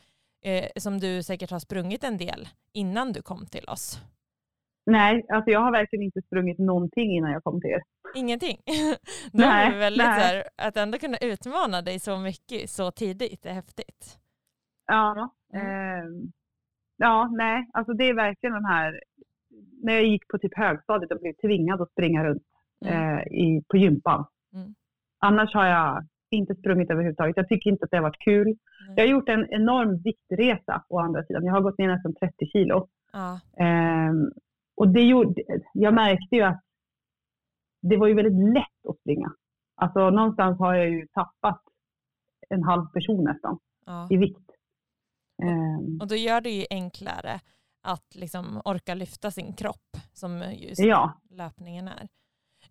[0.44, 4.00] eh, som du säkert har sprungit en del innan du kom till oss.
[4.86, 7.82] Nej, alltså jag har verkligen inte sprungit någonting innan jag kom till er.
[8.16, 8.58] Ingenting.
[9.32, 10.22] Då är Nej, det väldigt nej.
[10.22, 14.18] så här, att ändå kunna utmana dig så mycket så tidigt är häftigt.
[14.88, 15.66] Ja, Mm.
[15.68, 16.32] ehm,
[16.98, 19.02] ja, nej, alltså det är verkligen den här,
[19.88, 22.44] när jag gick på typ högstadiet och blev tvingad att springa runt
[22.86, 22.94] Mm.
[23.18, 24.26] eh, i, på gympan.
[24.54, 24.76] Mm.
[25.20, 27.38] Annars har jag inte sprungit överhuvudtaget.
[27.38, 28.58] Jag tycker inte att det har varit kul.
[28.96, 31.46] Jag har gjort en enorm viktresa å andra sidan.
[31.46, 32.88] Jag har gått ner nästan 30 kilo.
[33.14, 34.32] Ja, Ehm,
[34.76, 35.42] och det gjorde,
[35.74, 36.62] jag märkte ju att
[37.82, 39.32] det var ju väldigt lätt att springa.
[39.76, 41.62] Alltså någonstans har jag ju tappat
[42.50, 44.08] en halv person nästan ja.
[44.10, 44.50] i vikt.
[45.44, 47.40] Ehm, Och då gör det ju enklare
[47.88, 52.08] att liksom orka lyfta sin kropp som just ja, löpningen är.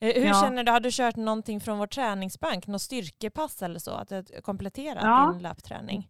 [0.01, 0.35] Eh, Hur Ja.
[0.45, 4.23] känner du, har du kört någonting från vår träningsbank, något styrkepass eller så, att du
[4.43, 5.31] kompletterat Ja.
[5.33, 6.09] din löpträning?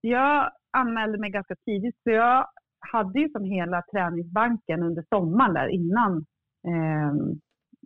[0.00, 2.46] jag anmälde mig ganska tidigt så jag
[2.92, 6.12] hade ju som hela träningsbanken under sommaren där innan
[6.68, 7.40] ehm,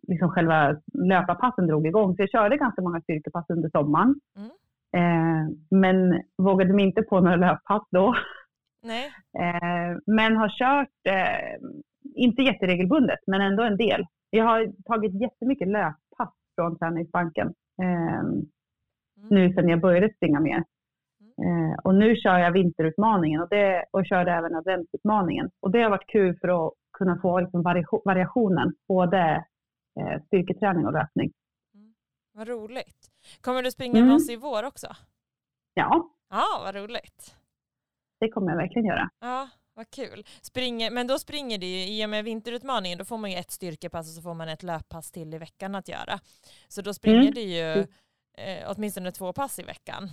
[0.09, 0.77] liksom själva
[1.09, 2.17] löparpassen drog igång.
[2.17, 4.15] Så jag körde ganska många styrkepass under sommaren.
[4.37, 4.51] Mm.
[4.99, 8.15] Eh, men vågade mig inte på några löppass då.
[9.39, 11.59] Eh, men har kört, eh,
[12.15, 14.07] inte jätteregelbundet, men ändå en del.
[14.31, 17.47] Jag har tagit jättemycket löppass från träningsbanken
[17.83, 18.23] eh,
[19.31, 20.65] nu sedan jag började springa mer.
[21.43, 25.51] Eh, och nu kör jag vinterutmaningen och, det, och körde även adventsutmaningen.
[25.61, 29.45] Och det har varit kul för att kunna få liksom variation, variationen, både
[30.01, 31.33] eh, styrketräning och löpning.
[32.33, 33.11] Vad roligt.
[33.41, 34.15] Kommer du springa med Mm.
[34.17, 34.87] oss i vår också?
[35.75, 37.35] Ja, Ja, vad roligt.
[38.21, 39.11] Det kommer jag verkligen göra.
[39.21, 40.25] Ja, vad kul.
[40.43, 43.51] Springer, men då springer du ju, i och med vinterutmaningen, då får man ju ett
[43.51, 46.19] styrkepass och så får man ett löppass till i veckan att göra.
[46.69, 47.35] Så då springer Mm.
[47.35, 47.73] du ju
[48.39, 50.09] eh, åtminstone två pass i veckan.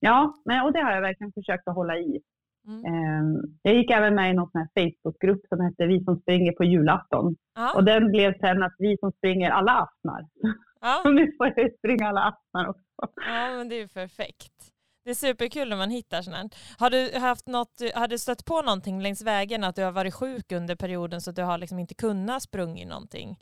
[0.00, 2.20] Ja, men, och det har jag verkligen försökt att hålla i.
[2.66, 2.84] Mm.
[2.84, 6.52] Eh, jag gick även med i någon sån här Facebookgrupp som hette Vi som springer
[6.52, 7.36] på julafton.
[7.54, 10.26] Ja, Och den blev sen att vi som springer alla aftnar.
[10.80, 12.84] ja, Så nu får jag springa alla aftnar också.
[13.26, 14.52] ja, men det är ju perfekt.
[15.06, 16.54] Det är superkul när man hittar sånt.
[16.78, 20.14] Har du, haft något, har du stött på någonting längs vägen, att du har varit
[20.14, 23.38] sjuk under perioden så att du har liksom inte kunnat sprungit någonting?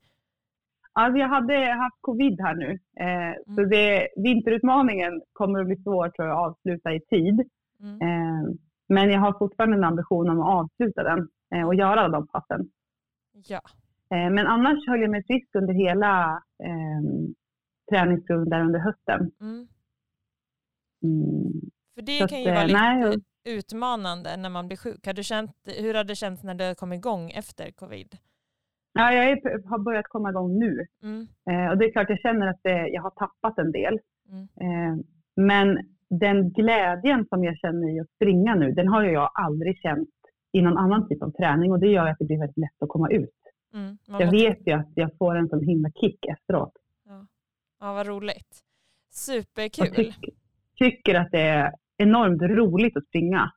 [0.93, 2.71] Alltså jag hade haft covid här nu.
[3.05, 7.49] Eh, Så det, vinterutmaningen kommer att bli svår tror jag, att avsluta i tid.
[7.81, 8.01] Mm.
[8.03, 8.55] Eh,
[8.89, 12.71] men jag har fortfarande en ambition om att avsluta den eh, och göra de passen.
[13.47, 13.61] Ja.
[14.11, 17.03] Eh, men annars höll jag mig frisk under hela eh,
[17.91, 19.31] träningsperioden där under hösten.
[19.41, 19.69] Mm.
[21.05, 21.71] Mm.
[21.95, 25.07] För det Så kan att, ju vara eh, lite nej, utmanande när man blir sjuk.
[25.07, 28.17] Har du känt, hur har det känts när du kom igång efter covid?
[28.93, 30.87] Ja, jag är, har börjat komma igång nu.
[31.03, 31.29] Mm.
[31.51, 34.01] Eh, och det är klart jag känner att det, jag har tappat en del.
[34.29, 34.43] Mm.
[34.43, 35.05] Eh,
[35.37, 40.09] men den glädjen som jag känner i att springa nu, den har jag aldrig känt
[40.53, 42.89] i någon annan typ av träning och det gör att det blir väldigt lätt att
[42.89, 43.31] komma ut.
[43.75, 43.99] Mm.
[44.07, 46.73] Jag vet ju att jag får en sån himla kick efteråt.
[47.81, 48.61] Ja, vad roligt.
[49.11, 50.13] Superkul.
[50.77, 53.53] Tyck, tycker att det är enormt roligt att springa.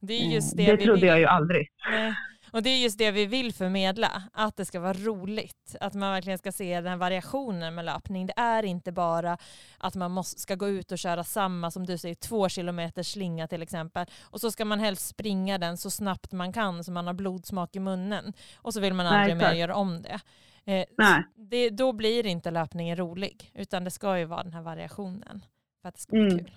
[0.00, 1.08] Det är just det, det vi trodde vill.
[1.08, 1.68] jag ju aldrig.
[1.90, 2.14] Nej.
[2.52, 5.76] Och det är just det vi vill förmedla, att det ska vara roligt.
[5.80, 8.26] Att man verkligen ska se den här variationen med löpning.
[8.26, 9.38] Det är inte bara
[9.78, 13.48] att man måste, ska gå ut och köra samma, som du säger, två kilometer slinga
[13.48, 14.06] till exempel.
[14.22, 17.76] Och så ska man helst springa den så snabbt man kan så man har blodsmak
[17.76, 18.32] i munnen.
[18.56, 19.58] Och så vill man Nej, aldrig mer exakt.
[19.58, 20.20] göra om det.
[20.64, 21.24] Eh, Nej.
[21.36, 21.70] det.
[21.70, 25.42] Då blir inte löpningen rolig, utan det ska ju vara den här variationen
[25.82, 26.38] för att det ska vara Mm.
[26.38, 26.50] kul.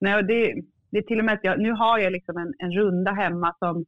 [0.00, 0.54] Nej, och det,
[0.90, 3.54] det är till och med att jag, nu har jag liksom en, en runda hemma
[3.58, 3.84] som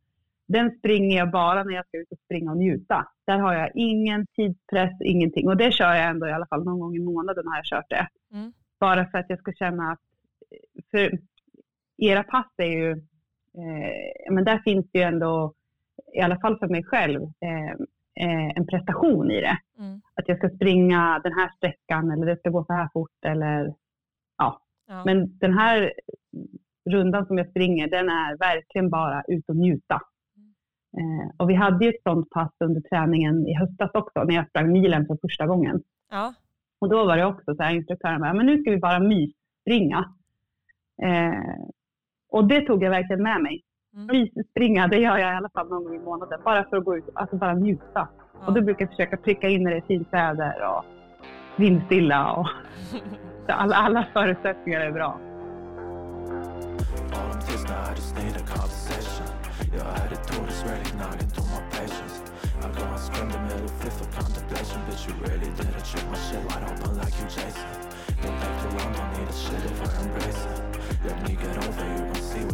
[0.46, 3.08] den springer jag bara när jag ska ut och springa och njuta.
[3.26, 5.48] Där har jag ingen tidspress, ingenting.
[5.48, 7.90] Och det kör jag ändå i alla fall någon gång i månaden har jag kört
[7.90, 8.08] det.
[8.32, 8.52] Mm.
[8.80, 9.98] Bara för att jag ska känna att,
[10.90, 11.18] för
[11.96, 12.90] era pass är ju,
[13.54, 15.54] eh, men där finns det ju ändå,
[16.14, 17.70] i alla fall för mig själv, eh,
[18.26, 19.58] eh, en prestation i det.
[19.78, 20.00] Mm.
[20.14, 23.74] Att jag ska springa den här sträckan eller det ska gå så här fort eller
[24.40, 25.02] Ja.
[25.04, 25.92] men den här
[26.90, 30.00] rundan som jag springer, den är verkligen bara ut och njuta.
[30.96, 34.48] Eh, och vi hade ju ett sånt pass under träningen i höstas också, när jag
[34.48, 35.82] sprang milen för första gången.
[36.10, 36.34] Ja.
[36.78, 40.14] Och då var det också så här, instruktören bara, men nu ska vi bara mysspringa.
[41.02, 41.64] Eh,
[42.30, 43.62] och det tog jag verkligen med mig.
[43.94, 44.06] Mm.
[44.06, 46.96] Mysspringa, det gör jag i alla fall någon gång i månaden, bara för att gå
[46.96, 48.08] ut, alltså bara njuta.
[48.46, 50.84] Och då brukar jag försöka pricka in när det är fint väder och
[51.60, 52.48] vindstilla och
[53.46, 55.20] så alla, alla förutsättningar är bra.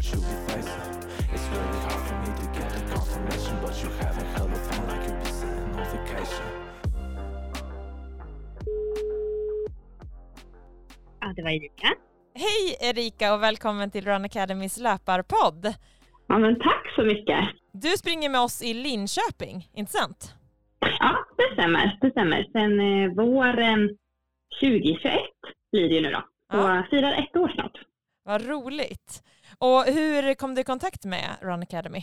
[0.08, 0.22] You
[1.32, 3.90] It's really hard for me to get confirmation, but you
[4.56, 6.55] fun like you be sitting on vacation.
[11.26, 11.86] Ja, det var Erika.
[12.34, 15.74] Hej Erika och välkommen till Run Academys löparpodd.
[16.26, 17.38] Ja, men tack så mycket.
[17.72, 20.34] Du springer med oss i Linköping, inte sant?
[20.80, 21.98] Ja, det stämmer.
[22.00, 22.46] Det stämmer.
[22.52, 23.96] Sen eh, våren
[24.60, 25.12] 2021
[25.72, 26.20] blir det ju nu då.
[26.52, 26.86] Så Ja.
[26.90, 27.78] firar ett år snart.
[28.24, 29.22] Vad roligt.
[29.58, 31.98] Och hur kom du i kontakt med Run Academy?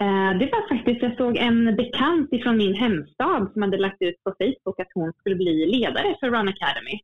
[0.00, 4.24] Eh, det var faktiskt, jag såg en bekant ifrån min hemstad som hade lagt ut
[4.24, 7.00] på Facebook att hon skulle bli ledare för Run Academy.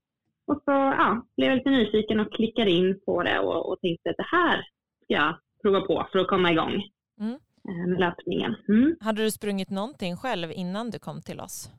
[0.46, 4.10] Och så ja, blev jag lite nyfiken och klickade in på det och, och tänkte
[4.10, 4.56] att det här
[5.04, 6.82] ska jag prova på för att komma igång
[7.20, 7.32] Mm.
[7.68, 8.56] eh, med löpningen.
[8.68, 8.96] Mm.
[9.00, 11.70] Hade du sprungit någonting själv innan du kom till oss?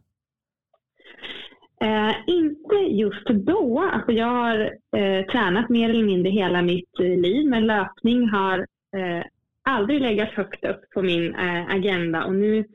[1.82, 3.90] Eh, inte just då.
[3.94, 4.60] Alltså jag har
[4.98, 8.60] eh, tränat mer eller mindre hela mitt eh, liv, men löpning har
[8.98, 9.26] eh,
[9.64, 12.26] aldrig legat högt upp på min eh, agenda.
[12.26, 12.66] Och nu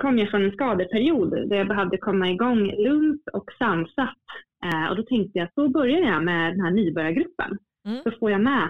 [0.00, 4.16] kom jag från en skadeperiod där jag behövde komma igång lugnt och sansat.
[4.64, 7.58] Eh, och då tänkte jag då börjar jag med den här nybörjargruppen.
[7.86, 8.02] Mm.
[8.02, 8.62] Så får jag med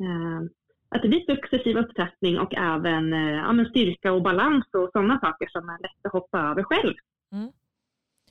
[0.00, 0.40] eh,
[0.88, 5.48] att det blir successiv upptrappning och även eh, ja, styrka och balans och sådana saker
[5.48, 6.94] som är lätt att hoppa över själv.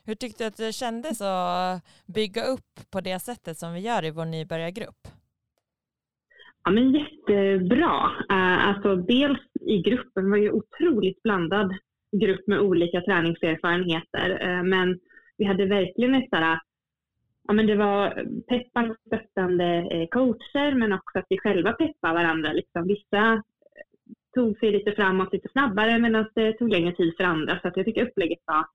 [0.05, 4.05] Hur tyckte du att det kändes att bygga upp på det sättet som vi gör
[4.05, 5.07] i vår nybörjargrupp?
[6.63, 8.11] Ja, men jättebra.
[8.31, 11.73] Uh, alltså, dels i gruppen var ju otroligt blandad
[12.21, 14.27] grupp med olika träningserfarenheter.
[14.41, 14.99] Eh, men
[15.37, 16.59] vi hade verkligen ett sådär,
[17.47, 21.73] ja men det var eh, peppande och stöttande eh, coacher men också att vi själva
[21.73, 22.53] peppade varandra.
[22.53, 22.87] Liksom.
[22.87, 23.41] Vissa eh,
[24.33, 27.59] tog sig lite framåt lite snabbare medan det tog längre tid för andra.
[27.59, 28.65] Så att jag tycker upplägget var,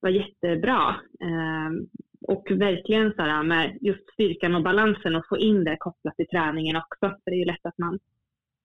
[0.00, 0.94] var jättebra.
[1.20, 1.86] Ehm,
[2.28, 6.26] och verkligen så här med just styrkan och balansen och få in det kopplat till
[6.28, 7.00] träningen också.
[7.00, 7.98] För det är ju lätt att man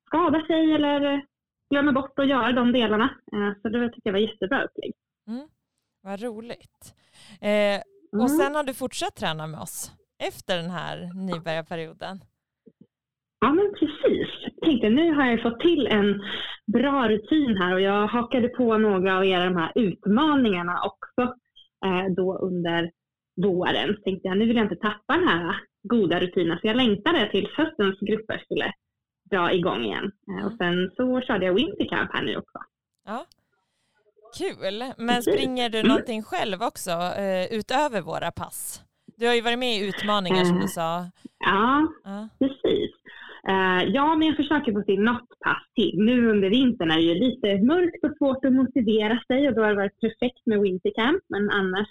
[0.05, 1.25] skadar sig eller
[1.69, 3.09] glömmer bort att göra de delarna.
[3.33, 4.93] Ehm, Så det tycker jag var jättebra upplägg.
[5.27, 5.47] Mm.
[6.01, 6.95] Vad roligt.
[7.41, 7.81] Eh,
[8.13, 8.37] och Mm.
[8.39, 9.91] sen har du fortsatt träna med oss
[10.23, 12.19] efter den här nybörjarperioden.
[13.39, 14.27] Ja, men precis.
[14.41, 16.21] Jag tänkte nu har jag fått till en
[16.73, 21.21] bra rutin här och jag hakade på några av era de här utmaningarna också
[21.85, 22.91] eh, då under
[23.43, 23.95] våren.
[23.95, 27.31] Så tänkte jag nu vill jag inte tappa den här goda rutinen så jag längtade
[27.31, 28.71] till höstens grupper skulle
[29.31, 30.11] dra igång igen.
[30.31, 32.59] Eh, och sen så körde jag Wintercamp här nu också.
[33.05, 33.25] Ja.
[34.37, 34.83] Kul.
[34.97, 35.87] Men springer du Mm.
[35.89, 38.81] någonting själv också eh, utöver våra pass?
[39.17, 40.67] Du har ju varit med i utmaningar som du Eh.
[40.67, 41.05] sa.
[41.39, 42.29] Ja, Ja.
[42.39, 42.91] Precis.
[43.47, 45.93] Eh, ja, men jag försöker få till något pass till.
[45.97, 49.61] Nu under vintern är det ju lite mörkt och svårt att motivera sig och då
[49.61, 51.23] har det varit perfekt med Wintercamp.
[51.27, 51.87] Men annars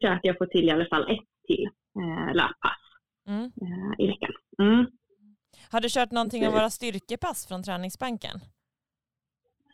[0.00, 1.64] försöker jag få till i alla fall ett till
[1.98, 2.80] eh, löppass
[3.28, 3.50] Mm.
[3.98, 4.30] i veckan.
[4.62, 4.86] Mm.
[5.70, 8.40] Har du kört någonting av våra styrkepass från träningsbanken?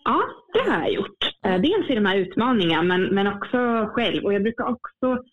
[0.04, 1.22] Ja, det har jag gjort.
[1.46, 4.24] Eh, dels i de här utmaningarna men, men också själv.
[4.24, 5.24] Och jag brukar också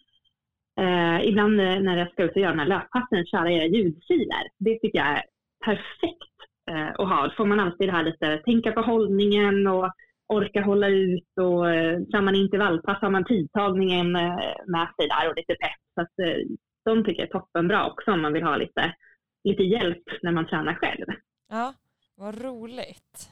[0.80, 4.44] eh, ibland när jag ska ut och göra de här löppassen köra era ljudfiler.
[4.58, 5.24] Det tycker jag är
[5.66, 6.36] perfekt
[6.72, 7.28] eh, att ha.
[7.28, 9.92] Då får man alltid det här lite, tänka på hållningen och
[10.28, 15.30] orka hålla ut och eh, kör man intervallpass har man tidtagningen eh, med sig där
[15.30, 15.82] och lite pepp.
[15.96, 16.46] Så att, eh,
[16.86, 18.96] de tycker jag är toppenbra också om man vill ha lite,
[19.44, 21.06] lite hjälp när man tränar själv.
[21.50, 21.74] Ja,
[22.16, 23.30] vad roligt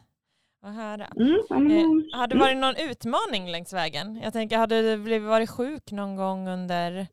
[0.67, 1.05] att höra.
[1.15, 1.37] Mm,
[1.71, 4.19] Eh, har det varit någon utmaning längs vägen?
[4.23, 7.07] Jag tänker, hade du blivit varit sjuk någon gång under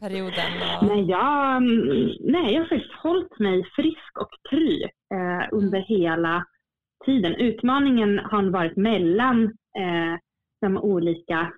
[0.00, 0.52] perioden?
[0.80, 0.86] Och...
[0.86, 6.44] Nej, jag, mm, nej, jag har faktiskt hållit mig frisk och kry eh, under hela
[7.04, 7.34] tiden.
[7.34, 9.44] Utmaningen har varit mellan
[9.78, 10.14] eh,
[10.60, 11.52] de olika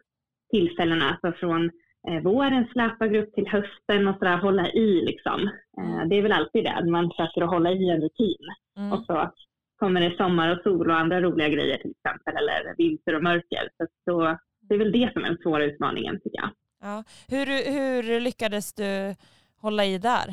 [0.51, 1.71] tillfällena, alltså från
[2.09, 5.41] eh, vårens löpargrupp till hösten och sådär, hålla i liksom.
[5.81, 8.45] Eh, det är väl alltid det, man försöker att hålla i en rutin.
[8.79, 8.93] Mm.
[8.93, 9.31] Och så
[9.79, 13.69] kommer det sommar och sol och andra roliga grejer till exempel, eller vinter och mörker.
[13.77, 16.51] Så, så det är väl det som är den svåra utmaningen tycker jag.
[16.81, 17.05] Ja.
[17.29, 19.15] Hur, hur lyckades du
[19.61, 20.29] hålla i där?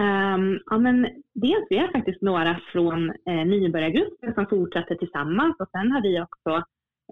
[0.00, 1.02] Um, ja, men
[1.34, 6.20] dels vi har faktiskt några från eh, nybörjargruppen som fortsatte tillsammans och sen har vi
[6.20, 6.50] också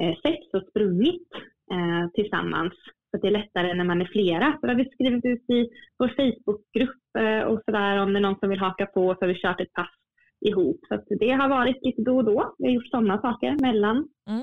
[0.01, 1.29] eh, setts och sprungit
[1.73, 2.73] eh, tillsammans.
[3.13, 4.59] Så det är lättare när man är flera.
[4.61, 8.39] Så har vi skrivit ut i vår Facebookgrupp eh, och sådär om det är någon
[8.39, 9.91] som vill haka på så har vi kört ett pass
[10.41, 10.81] ihop.
[10.89, 12.55] Så det har varit lite då och då.
[12.59, 14.43] Vi har gjort sådana saker mellan Mm.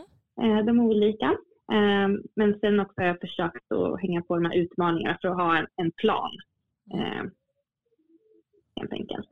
[0.59, 1.35] eh, de olika.
[1.73, 5.35] Ehm, men sen också har jag försökt att hänga på de här utmaningarna för att
[5.37, 6.31] ha en, en plan.
[6.93, 7.23] Eh,
[8.75, 9.29] helt enkelt.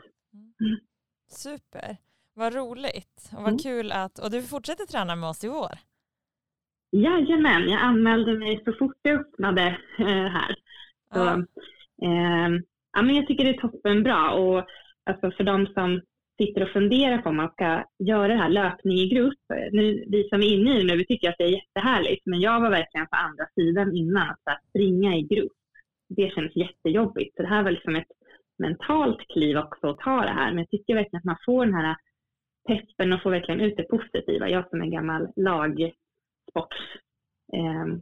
[1.29, 1.97] Super.
[2.33, 3.57] Vad roligt och vad Mm.
[3.57, 5.71] kul att, och du fortsätter träna med oss i vår.
[6.91, 10.55] Jajamän, jag anmälde mig så fort det öppnade eh, här.
[11.13, 11.43] Så, Ja.
[12.93, 14.65] ja, men jag tycker det är toppenbra och
[15.03, 16.01] alltså för de som
[16.37, 19.39] sitter och funderar på om man ska göra det här löpning i grupp.
[19.53, 22.25] eh, Nu, vi som är inne i det nu, vi tycker att det är jättehärligt,
[22.25, 25.51] men jag var verkligen på andra sidan innan, att här, springa i grupp.
[26.09, 27.35] Det känns jättejobbigt.
[27.35, 28.11] Så det här var liksom ett
[28.59, 31.75] mentalt kliv också att ta det här, men jag tycker verkligen att man får den
[31.75, 31.95] här
[32.67, 34.49] peppen och får verkligen ut det positiva.
[34.49, 36.06] Jag som är gammal lagsports
[37.53, 38.01] ehm,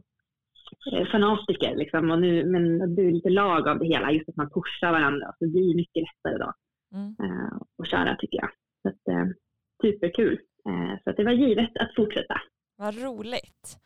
[0.92, 4.50] eh, liksom, och nu, men det blir lite lag av det hela, just att man
[4.50, 5.26] pushar varandra.
[5.38, 6.52] Så det blir mycket lättare då
[6.94, 7.16] Mm.
[7.22, 8.50] eh, att köra tycker jag.
[8.82, 9.26] Så att, eh,
[9.82, 10.40] superkul.
[10.68, 12.40] Eh, så att det var givet att fortsätta.
[12.76, 13.78] Vad roligt.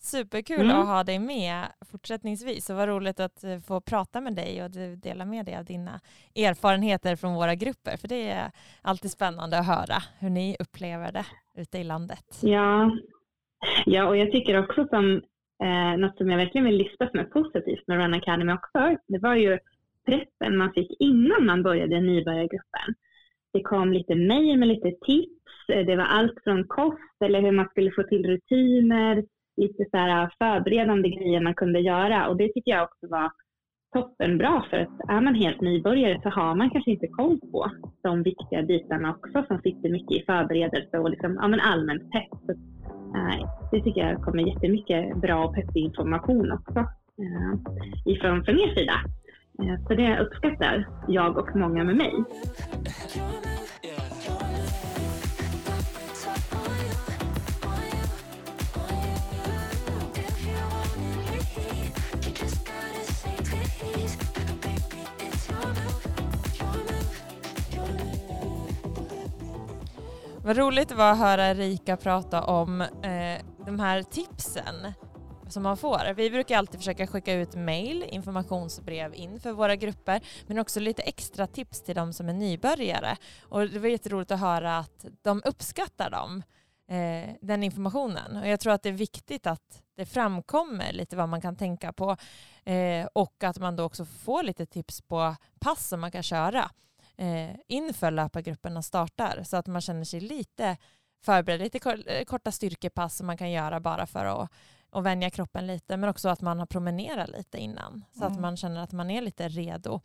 [0.00, 0.76] Superkul Mm.
[0.76, 4.70] att ha dig med fortsättningsvis och vad roligt att eh, få prata med dig och
[4.70, 6.00] du dela med dig av dina
[6.36, 7.96] erfarenheter från våra grupper.
[7.96, 8.50] För det är
[8.82, 12.38] alltid spännande att höra hur ni upplever det ute i landet.
[12.42, 12.90] Ja,
[13.86, 15.22] ja och jag tycker också som
[15.62, 19.18] eh, något som jag verkligen vill lyfta som är positivt med Run Academy också, det
[19.18, 19.58] var ju
[20.06, 22.94] preppen man fick innan man började i nybörjargruppen.
[23.52, 25.68] Det kom lite mejl med lite tips.
[25.68, 29.24] Eh, det var allt från kost eller hur man skulle få till rutiner,
[29.56, 33.30] lite så här förberedande grejer man kunde göra och det tycker jag också var
[33.92, 37.70] toppenbra för att är man helt nybörjare så har man kanske inte koll på
[38.02, 42.56] de viktiga bitarna också som sitter mycket i förberedelse och liksom, ja, men allmänt pepp.
[43.70, 47.52] Det tycker jag kommer jättemycket bra och peppig information också eh,
[48.04, 49.00] ifrån från er sida.
[49.62, 52.12] Eh, så det uppskattar jag och många med mig.
[70.42, 74.92] Vad roligt det var att höra Erika prata om eh, de här tipsen
[75.48, 76.14] som man får.
[76.16, 81.02] Vi brukar alltid försöka skicka ut mail, informationsbrev in för våra grupper, men också lite
[81.02, 83.16] extra tips till de som är nybörjare.
[83.42, 86.42] Och det var jätteroligt att höra att de uppskattar dem,
[86.88, 88.36] eh, den informationen.
[88.36, 91.92] Och jag tror att det är viktigt att det framkommer lite vad man kan tänka
[91.92, 92.16] på
[92.64, 96.70] eh, och att man då också får lite tips på pass som man kan köra
[97.18, 100.76] eh, inför löpargrupperna startar så att man känner sig lite
[101.24, 104.50] förberedd, lite eh, korta styrkepass som man kan göra bara för att
[104.90, 108.42] och vänja kroppen lite men också att man har promenerat lite innan så att Mm.
[108.42, 110.00] man känner att man är lite redo.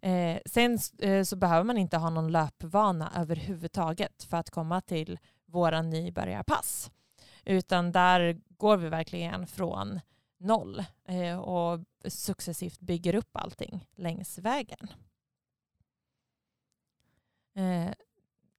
[0.00, 5.18] Eh, sen eh, så behöver man inte ha någon löpvana överhuvudtaget för att komma till
[5.46, 6.90] våra nybörjarpass
[7.44, 10.00] utan där går vi verkligen från
[10.38, 14.88] noll eh, och successivt bygger upp allting längs vägen.
[17.56, 17.92] Eh,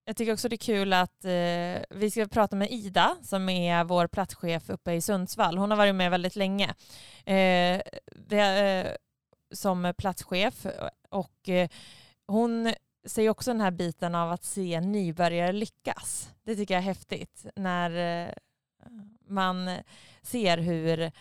[0.05, 3.83] jag tycker också det är kul att eh, vi ska prata med Ida som är
[3.83, 5.57] vår platschef uppe i Sundsvall.
[5.57, 6.69] Hon har varit med väldigt länge
[7.25, 7.81] eh,
[8.15, 8.95] det, eh,
[9.51, 10.65] som platschef
[11.09, 11.69] och eh,
[12.27, 12.73] hon
[13.05, 16.29] ser också den här biten av att se nybörjare lyckas.
[16.43, 18.33] Det tycker jag är häftigt när eh,
[19.27, 19.69] man
[20.21, 21.11] ser hur eh,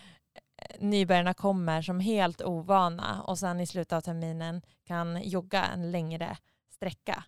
[0.78, 6.36] nybörjarna kommer som helt ovana och sen i slutet av terminen kan jogga en längre
[6.70, 7.24] sträcka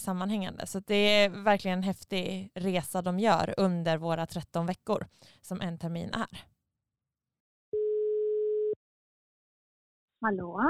[0.00, 0.66] sammanhängande.
[0.66, 5.06] Så det är verkligen en häftig resa de gör under våra 13 veckor
[5.40, 6.52] som en termin är.
[10.20, 10.60] Hallå?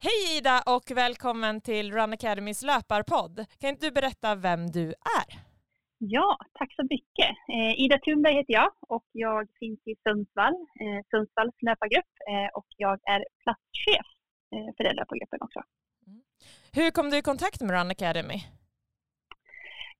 [0.00, 3.44] Hej Ida och välkommen till Run Academys löparpodd.
[3.60, 5.28] Kan inte du berätta vem du är?
[5.98, 7.30] Ja, tack så mycket.
[7.54, 12.66] Eh, Ida Thunberg heter jag och jag finns i Sundsvall, eh, Sundsvalls löpargrupp eh, och
[12.76, 14.06] jag är platschef
[14.76, 15.60] för den löpargruppen också.
[16.72, 18.38] Hur kom du i kontakt med Run Academy?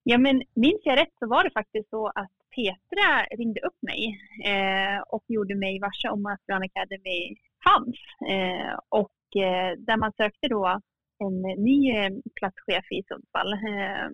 [0.02, 4.20] Ja, men minns jag rätt så var det faktiskt så att Petra ringde upp mig
[4.44, 7.96] eh, och gjorde mig varse om att Run Academy fanns.
[8.32, 10.80] Eh, och eh, där man sökte då
[11.18, 13.52] en ny eh, platschef i Sundsvall.
[13.52, 14.08] Eh,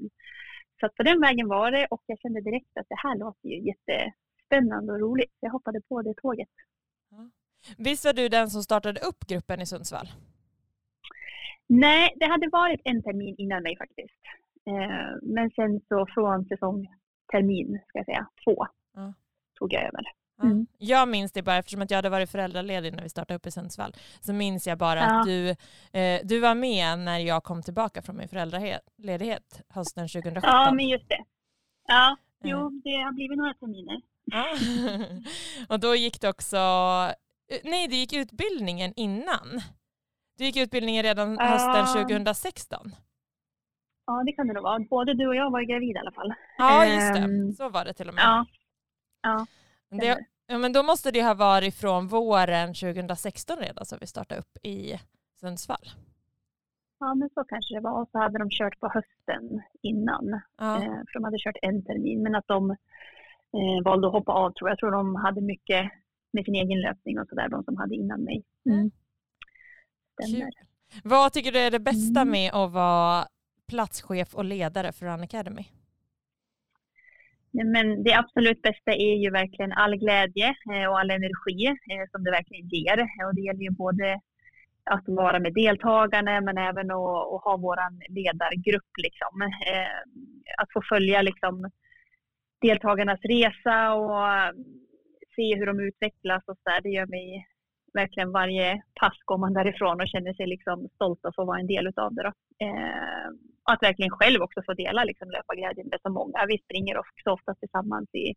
[0.81, 3.67] så på den vägen var det och jag kände direkt att det här låter ju
[3.71, 5.37] jättespännande och roligt.
[5.41, 6.49] Jag hoppade på det tåget.
[7.79, 10.09] Visst var du den som startade upp gruppen i Sundsvall?
[11.69, 14.21] Nej, det hade varit en termin innan mig faktiskt.
[14.67, 16.87] Eh, men sen så från säsong
[17.33, 19.13] termin, ska jag säga, två, Ja.
[19.59, 20.03] tog jag över.
[20.43, 20.67] Mm.
[20.79, 23.51] Jag minns det bara eftersom att jag hade varit föräldraledig när vi startade upp i
[23.51, 23.93] Sundsvall.
[24.21, 25.21] Så minns jag bara Ja.
[25.21, 25.49] att du,
[26.01, 30.43] eh, du var med när jag kom tillbaka från min föräldraledighet hösten 2017.
[30.53, 31.25] Ja, men just det.
[31.89, 32.51] Ja, Eh.
[32.51, 34.01] jo, det har blivit några terminer.
[34.25, 34.47] Ja.
[35.75, 36.57] och då gick det också,
[37.53, 39.61] eh, nej du gick utbildningen innan.
[40.39, 42.95] Du gick utbildningen redan hösten 2016.
[44.07, 44.79] Ja, det kan det nog vara.
[44.91, 46.35] Både du och jag var gravida i alla fall.
[46.59, 48.25] Ja just det, Ehm, så var det till och med.
[48.25, 48.47] Ja.
[49.23, 49.47] Ja,
[49.91, 54.41] det, ja, men då måste det ha varit från våren 2016 redan som vi startade
[54.41, 54.95] upp i
[55.41, 55.91] Sundsvall.
[57.01, 58.03] ja, men så kanske det var.
[58.03, 60.41] Och så hade de kört på hösten innan.
[60.59, 60.77] Ja.
[60.77, 62.23] Eh, för de hade kört en termin.
[62.23, 64.73] Men att de eh, valde att hoppa av tror jag.
[64.73, 65.91] Jag tror de hade mycket
[66.33, 67.49] med sin egen löpning och sådär.
[67.49, 68.45] De som hade innan mig.
[68.71, 68.91] Mm.
[70.23, 70.41] Stämmer.
[70.45, 70.53] Kul.
[71.05, 72.31] Vad tycker du är det bästa Mm.
[72.31, 73.27] med att vara
[73.69, 75.65] platschef och ledare för Run Academy?
[77.65, 82.25] Men det absolut bästa är ju verkligen all glädje eh, och all energi eh, som
[82.25, 82.99] det verkligen ger.
[83.27, 84.21] Och det gäller ju både
[84.91, 87.79] att vara med deltagarna men även att, att ha vår
[88.15, 88.91] ledargrupp.
[88.97, 89.43] Liksom.
[89.43, 89.99] Eh,
[90.63, 91.71] Att få följa liksom,
[92.61, 94.55] deltagarnas resa och
[95.37, 96.81] se hur de utvecklas och så där.
[96.81, 97.47] Det gör mig
[97.95, 101.67] verkligen varje pass går man därifrån och känner sig liksom stolt att få vara en
[101.67, 102.23] del utav det.
[102.23, 102.33] Då.
[102.67, 103.29] Eh,
[103.65, 106.47] och att verkligen själv också få dela liksom, löparglädjen med så många.
[106.49, 108.35] Vi springer också ofta tillsammans i,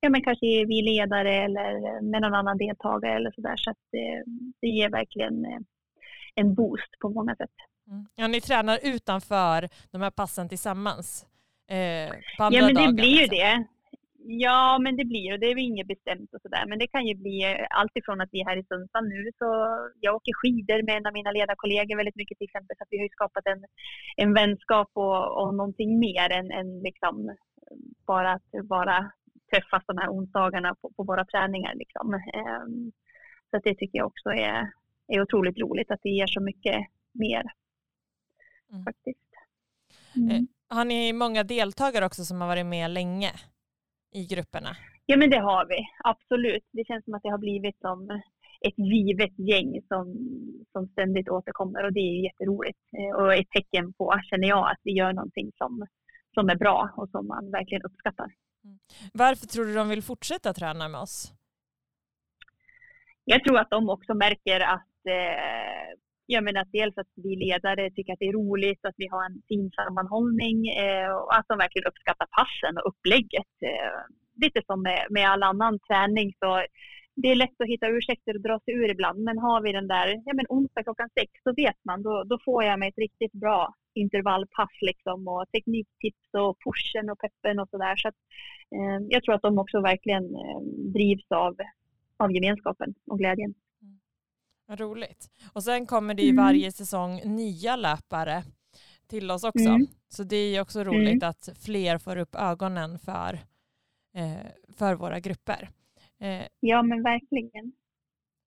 [0.00, 3.56] ja men kanske vi ledare eller med någon annan deltagare eller sådär.
[3.56, 4.24] Så att det,
[4.60, 5.58] det ger verkligen eh,
[6.34, 7.56] en boost på många sätt.
[7.90, 8.06] Mm.
[8.14, 11.26] Ja, ni tränar utanför de här passen tillsammans
[11.68, 13.38] eh, på andra Ja men det dagar, blir ju liksom.
[13.38, 13.64] det.
[14.30, 16.64] Ja men det blir och det är väl inget bestämt och sådär.
[16.68, 19.30] Men det kan ju bli eh, allt ifrån att vi är här i Sundsvall nu
[19.38, 19.46] så
[20.00, 22.76] jag åker skidor med en av mina ledarkollegor väldigt mycket till exempel.
[22.76, 23.64] Så att vi har ju skapat en,
[24.16, 27.36] en vänskap och, och någonting mer än, än liksom
[28.06, 29.12] bara att bara
[29.52, 31.74] träffas de här onsdagarna på, på våra träningar.
[31.74, 32.14] Liksom.
[32.14, 32.92] Ehm,
[33.50, 34.70] så det tycker jag också är,
[35.08, 37.44] är otroligt roligt att det ger så mycket mer.
[38.72, 38.84] Mm.
[38.84, 39.30] Faktiskt.
[40.30, 40.42] Eh,
[40.76, 43.32] Har ni många deltagare också som har varit med länge
[44.12, 44.76] i grupperna?
[45.06, 46.64] Ja men det har vi, absolut.
[46.72, 48.10] Det känns som att det har blivit som
[48.60, 50.04] ett givet gäng som,
[50.72, 52.78] som ständigt återkommer och det är ju jätteroligt.
[52.98, 55.86] Eh, Och ett tecken på, känner jag, att vi gör någonting som,
[56.34, 58.32] som är bra och som man verkligen uppskattar.
[59.12, 61.32] Varför tror du de vill fortsätta träna med oss?
[63.24, 65.98] Jag tror att de också märker att, eh,
[66.30, 69.24] jag menar att dels att vi ledare tycker att det är roligt, att vi har
[69.24, 73.54] en fin sammanhållning eh, och att de verkligen uppskattar passen och upplägget.
[73.70, 74.00] Eh,
[74.42, 76.50] lite som med, med all annan träning så
[77.22, 79.18] det är lätt att hitta ursäkter och dra sig ur ibland.
[79.18, 82.38] Men har vi den där, ja men onsdag klockan sex, så vet man, då, då
[82.44, 87.68] får jag mig ett riktigt bra intervallpass liksom och tekniktips och pushen och peppen och
[87.68, 87.96] sådär.
[87.96, 88.18] Så att,
[88.76, 90.60] eh, jag tror att de också verkligen eh,
[90.94, 91.56] drivs av,
[92.16, 93.54] av gemenskapen och glädjen.
[94.68, 95.30] Vad roligt.
[95.52, 96.44] Och sen kommer det ju Mm.
[96.44, 98.42] varje säsong nya löpare
[99.06, 99.68] till oss också.
[99.68, 99.86] Mm.
[100.08, 103.38] Så det är ju också roligt att fler får upp ögonen för,
[104.14, 104.46] eh,
[104.78, 105.68] för våra grupper.
[106.20, 107.72] Eh, Ja men verkligen.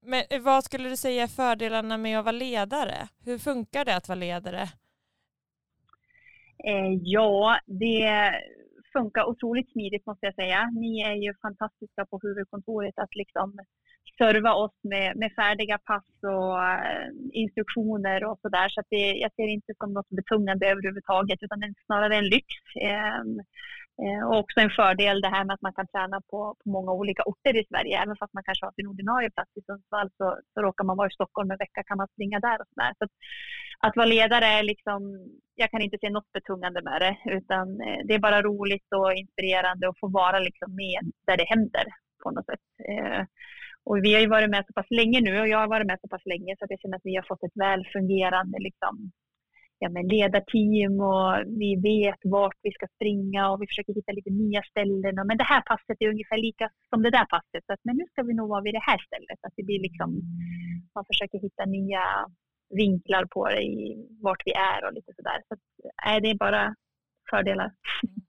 [0.05, 3.07] men eh, vad skulle du säga är fördelarna med att vara ledare?
[3.25, 4.61] Hur funkar det att vara ledare?
[6.63, 8.31] Eh, ja, det
[8.93, 10.69] funkar otroligt smidigt måste jag säga.
[10.69, 13.59] Ni är ju fantastiska på huvudkontoret att liksom
[14.17, 18.69] serva oss med, med färdiga pass och eh, instruktioner och sådär.
[18.69, 22.15] Så att det, jag ser det inte som något betungande överhuvudtaget utan det är snarare
[22.15, 22.47] en lyx.
[22.81, 23.39] Ehm,
[24.03, 26.91] eh, och också en fördel det här med att man kan träna på, på många
[26.91, 28.01] olika orter i Sverige.
[28.03, 31.07] Även fast man kanske har sin ordinarie plats i Sundsvall så, så råkar man vara
[31.07, 32.93] i Stockholm en vecka kan man springa där och sådär.
[32.97, 33.11] Så att,
[33.79, 35.01] att vara ledare är liksom,
[35.55, 39.13] jag kan inte se något betungande med det utan eh, det är bara roligt och
[39.13, 41.85] inspirerande att få vara liksom med där det händer
[42.23, 42.65] på något sätt.
[42.89, 43.23] Eh,
[43.85, 45.99] och vi har ju varit med så pass länge nu och jag har varit med
[46.01, 49.11] så pass länge så att jag känner att vi har fått ett väl fungerande liksom,
[49.81, 51.29] ja, men ledarteam och
[51.61, 55.19] vi vet vart vi ska springa och vi försöker hitta lite nya ställen.
[55.19, 57.63] Och, men det här passet är ungefär lika som det där passet.
[57.65, 59.39] Så att, men nu ska vi nog vara vid det här stället.
[59.45, 60.09] Att det blir liksom,
[60.95, 62.03] man försöker hitta nya
[62.81, 63.79] vinklar på det i
[64.25, 65.39] vart vi är och lite sådär.
[65.47, 65.63] Så att,
[66.07, 66.75] äh, det är bara
[67.29, 67.71] fördelar.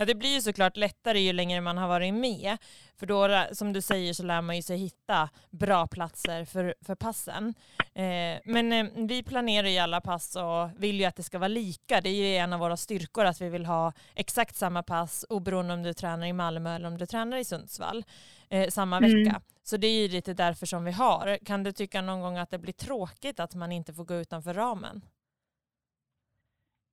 [0.00, 2.56] Ja, det blir ju såklart lättare ju längre man har varit med.
[2.96, 6.94] För då, som du säger, så lär man ju sig hitta bra platser för, för
[6.94, 7.54] passen.
[7.94, 11.48] Eh, men eh, vi planerar ju alla pass och vill ju att det ska vara
[11.48, 12.00] lika.
[12.00, 15.74] Det är ju en av våra styrkor att vi vill ha exakt samma pass oberoende
[15.74, 18.04] om du tränar i Malmö eller om du tränar i Sundsvall
[18.50, 19.24] eh, samma Mm.
[19.24, 19.40] vecka.
[19.62, 21.38] Så det är ju lite därför som vi har.
[21.44, 24.54] Kan du tycka någon gång att det blir tråkigt att man inte får gå utanför
[24.54, 25.02] ramen?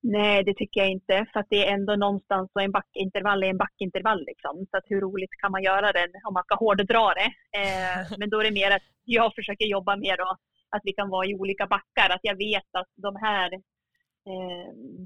[0.03, 1.25] Nej, det tycker jag inte.
[1.33, 4.25] För att det är ändå någonstans så en backintervall är en backintervall.
[4.25, 4.65] Liksom.
[4.71, 7.31] Så att hur roligt kan man göra den om man ska hårddra det?
[7.59, 10.35] Eh, men då är det mer att jag försöker jobba mer då,
[10.69, 12.09] att vi kan vara i olika backar.
[12.09, 13.49] Att jag vet att de här,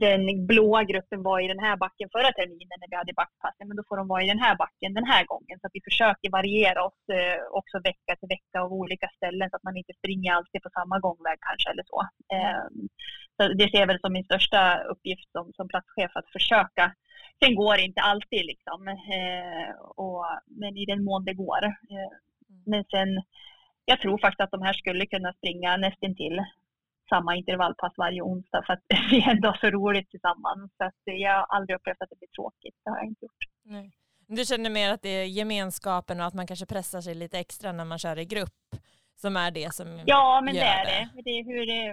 [0.03, 3.67] den blåa gruppen var i den här backen förra terminen när vi hade backpassen.
[3.67, 5.55] Men då får de vara i den här backen den här gången.
[5.59, 9.55] Så att vi försöker variera oss eh, också vecka till vecka av olika ställen så
[9.55, 11.99] att man inte springer alltid på samma gångväg kanske eller så.
[12.36, 12.65] Eh,
[13.38, 14.61] så det ser jag väl som min största
[14.91, 16.86] uppgift som, som platschef att försöka.
[17.39, 19.69] Sen går det inte alltid liksom, eh,
[20.03, 21.63] och, men i den mån det går.
[21.93, 22.11] Eh,
[22.65, 23.09] men sen,
[23.86, 26.38] jag tror faktiskt att de här skulle kunna springa nästan till
[27.14, 30.72] samma intervallpass varje onsdag för att vi ändå har så roligt tillsammans.
[30.78, 32.76] Så jag har aldrig upplevt att det blir tråkigt.
[32.84, 33.43] Det har jag inte gjort.
[33.76, 33.91] Nej.
[34.38, 37.72] Du känner mer att det är gemenskapen och att man kanske pressar sig lite extra
[37.72, 38.59] när man kör i grupp
[39.24, 41.22] som är det som Ja, men gör det är det.
[41.26, 41.84] det är hur det.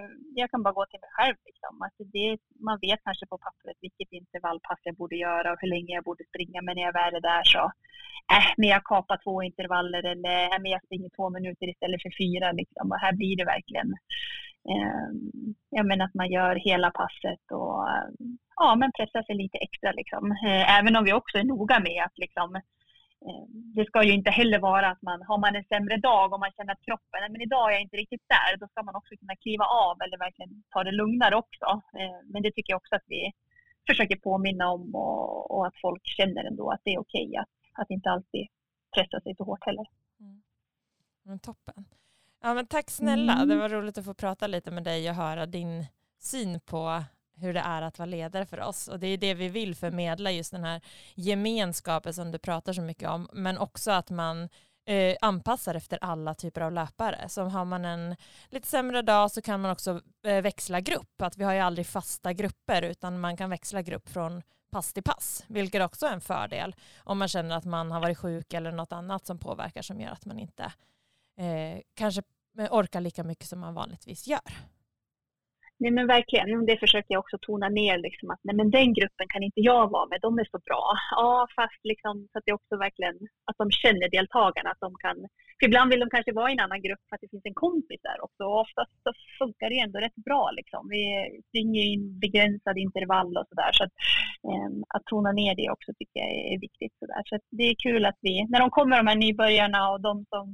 [0.41, 1.37] Jag kan bara gå till mig själv.
[1.49, 1.73] Liksom.
[1.85, 2.27] Alltså det,
[2.67, 6.23] man vet kanske på pappret vilket intervallpass jag borde göra och hur länge jag borde
[6.31, 6.59] springa.
[6.61, 7.63] Men när jag väl är där så,
[8.35, 12.13] äh, men jag kapar två intervaller eller äh, men jag springer två minuter istället för
[12.23, 12.47] fyra.
[12.61, 12.85] Liksom.
[12.91, 13.89] Och här blir det verkligen
[14.73, 15.07] eh,
[15.69, 17.87] jag menar att man gör hela passet och
[18.55, 19.91] ja, men pressar sig lite extra.
[19.91, 20.31] Liksom.
[20.31, 22.55] Eh, även om vi också är noga med att liksom,
[23.25, 23.45] eh,
[23.75, 26.51] det ska ju inte heller vara att man har man en sämre dag och man
[26.57, 29.15] känner att kroppen, "Nej, men idag är jag inte riktigt där, då ska man också
[29.15, 31.67] kunna kliva av eller verkligen ta det lugnare också.
[31.99, 33.31] Eh, Men det tycker jag också att vi
[33.89, 37.89] försöker påminna om och, och att folk känner ändå att det är okej att, att
[37.89, 38.47] inte alltid
[38.95, 39.85] pressa sig så hårt heller.
[40.19, 40.41] Mm.
[41.23, 41.85] Men toppen.
[42.41, 43.33] Ja, men tack snälla.
[43.33, 43.49] Mm.
[43.49, 45.85] Det var roligt att få prata lite med dig och höra din
[46.19, 47.03] syn på
[47.35, 48.87] hur det är att vara ledare för oss.
[48.87, 50.81] Och det är det vi vill förmedla, just den här
[51.15, 54.49] gemenskapen som du pratar så mycket om, men också att man
[54.85, 57.29] eh, anpassar efter alla typer av löpare.
[57.29, 58.15] Så har man en
[58.49, 61.21] lite sämre dag så kan man också eh, växla grupp.
[61.21, 65.03] Att vi har ju aldrig fasta grupper utan man kan växla grupp från pass till
[65.03, 68.71] pass, vilket också är en fördel om man känner att man har varit sjuk eller
[68.71, 70.71] något annat som påverkar som gör att man inte
[71.39, 72.21] eh, kanske
[72.71, 74.51] orkar lika mycket som man vanligtvis gör.
[75.81, 79.27] Nej men verkligen, det försöker jag också tona ner liksom att nej men den gruppen
[79.33, 80.83] kan inte jag vara med, de är så bra.
[81.11, 83.17] Ja fast liksom så att det också verkligen
[83.49, 85.15] att de känner deltagarna, att de kan,
[85.59, 87.61] för ibland vill de kanske vara i en annan grupp för att det finns en
[87.65, 89.11] kompis där också och oftast så
[89.41, 90.81] funkar det ändå rätt bra liksom.
[90.95, 91.03] Vi
[91.47, 93.95] springer i begränsade intervall och sådär så att,
[94.53, 97.21] äm, att tona ner det också tycker jag är viktigt sådär.
[97.25, 100.13] Så att det är kul att vi, när de kommer de här nybörjarna och de
[100.33, 100.45] som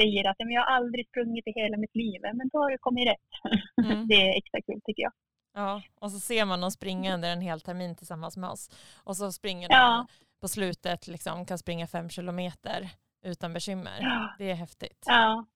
[0.00, 2.78] säger att "Men jag har aldrig sprungit i hela mitt liv, men då har det
[2.78, 3.30] kommit rätt.
[3.84, 4.08] Mm.
[4.08, 5.12] det är extra kul tycker jag.
[5.54, 8.70] Ja, och så ser man dem springa under en hel termin tillsammans med oss.
[9.04, 10.06] Och så springer de Ja.
[10.40, 12.88] på slutet, liksom, kan springa fem kilometer
[13.24, 13.98] utan bekymmer.
[14.00, 14.34] Ja.
[14.38, 15.04] Det är häftigt.
[15.06, 15.46] Ja,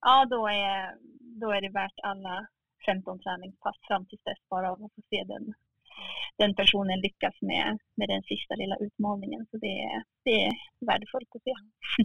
[0.00, 0.94] ja då, är,
[1.40, 2.46] då är det värt alla
[2.86, 5.54] 15 träningspass fram till dess bara av att få se den,
[6.36, 9.46] den personen lyckas med, med den sista lilla utmaningen.
[9.50, 10.52] Så det, det är
[10.86, 11.52] värdefullt att se.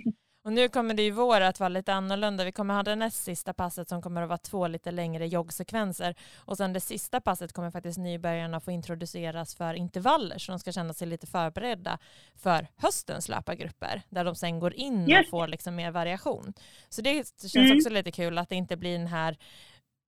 [0.48, 2.44] Och nu kommer det i vår att vara lite annorlunda.
[2.44, 6.16] Vi kommer ha det näst sista passet som kommer att vara två lite längre joggsekvenser.
[6.38, 10.72] Och sen det sista passet kommer faktiskt nybörjarna få introduceras för intervaller så de ska
[10.72, 11.98] känna sig lite förberedda
[12.36, 16.54] för höstens löpargrupper där de sen går in och får liksom mer variation.
[16.90, 17.78] Så det känns Mm.
[17.78, 19.38] också lite kul att det inte blir den här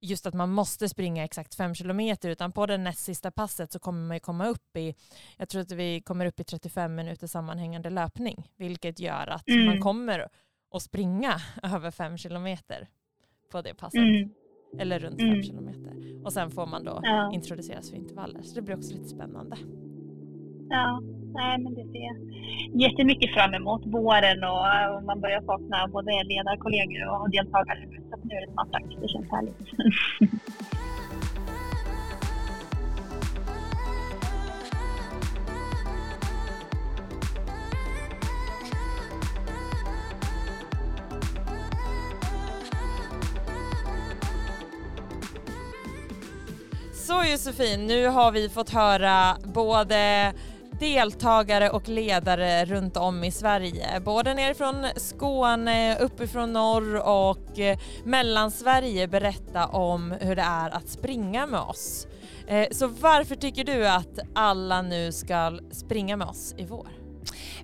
[0.01, 3.79] just att man måste springa exakt fem kilometer utan på det näst sista passet så
[3.79, 4.95] kommer man ju komma upp i,
[5.37, 9.65] jag tror att vi kommer upp i 35 minuter sammanhängande löpning vilket gör att Mm.
[9.65, 10.27] man kommer
[10.71, 11.33] att springa
[11.63, 12.87] över fem kilometer
[13.51, 13.97] på det passet.
[14.01, 14.29] Mm.
[14.79, 15.33] Eller runt Mm.
[15.33, 16.25] fem kilometer.
[16.25, 17.31] Och sen får man då Ja.
[17.33, 18.41] introduceras för intervaller.
[18.41, 19.57] Så det blir också lite spännande.
[20.69, 21.01] Ja,
[21.33, 22.17] nej men det ser jag
[22.81, 23.81] jättemycket fram emot.
[23.85, 27.79] Våren och, och man börjar sakna både ledarkollegor och deltagare.
[28.09, 28.95] Så nu är det snart dags.
[29.01, 29.57] Det känns härligt.
[46.93, 50.33] Så Josefin, nu har vi fått höra både
[50.79, 53.99] deltagare och ledare runt om i Sverige.
[53.99, 61.45] Både nerifrån Skåne, uppifrån norr och eh, Mellansverige berätta om hur det är att springa
[61.45, 62.07] med oss.
[62.47, 66.98] Eh, så varför tycker du att alla nu ska springa med oss i vår?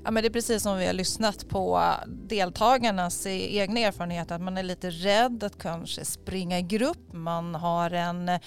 [0.03, 4.57] Ja, men det är precis som vi har lyssnat på deltagarnas egna erfarenheter att man
[4.57, 7.13] är lite rädd att kanske springa i grupp.
[7.13, 8.39] Man har en eh,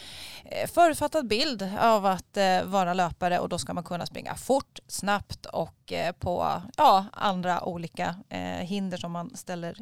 [0.74, 5.46] förutfattad bild av att eh, vara löpare och då ska man kunna springa fort, snabbt
[5.46, 8.14] och eh, på ja, andra olika
[8.60, 9.76] hinder som man ställer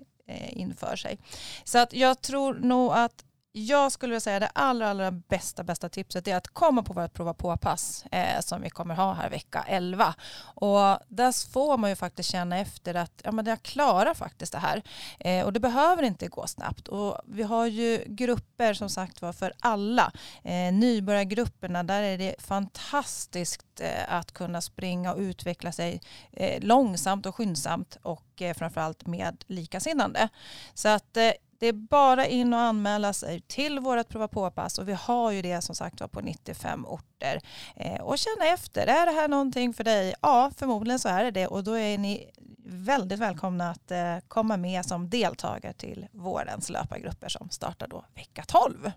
[0.48, 1.18] inför sig.
[1.64, 3.25] Så att jag tror nog att
[3.58, 7.12] jag skulle vilja säga det allra, allra bästa, bästa tipset är att komma på vårt
[7.14, 10.14] prova på-pass eh, som vi kommer ha här vecka 11.
[10.38, 14.58] Och där får man ju faktiskt känna efter att ja, men jag klarar faktiskt det
[14.58, 14.82] här.
[15.20, 16.88] Eh, och det behöver inte gå snabbt.
[16.88, 20.12] Och vi har ju grupper som sagt var för alla.
[20.44, 26.00] Eh, nybörjargrupperna, där är det fantastiskt eh, att kunna springa och utveckla sig
[26.32, 30.28] eh, långsamt och skyndsamt och eh, framförallt med likasinnande.
[30.74, 34.88] Så att eh, det är bara in och anmäla sig till vårt prova på-pass och
[34.88, 37.40] vi har ju det som sagt var på 95 orter.
[37.76, 40.14] Eh, och känna efter, är det här någonting för dig?
[40.22, 42.30] Ja, förmodligen så är det det och då är ni
[42.68, 48.44] väldigt välkomna att eh, komma med som deltagare till vårens löpargrupper som startar då vecka
[48.46, 48.92] 12.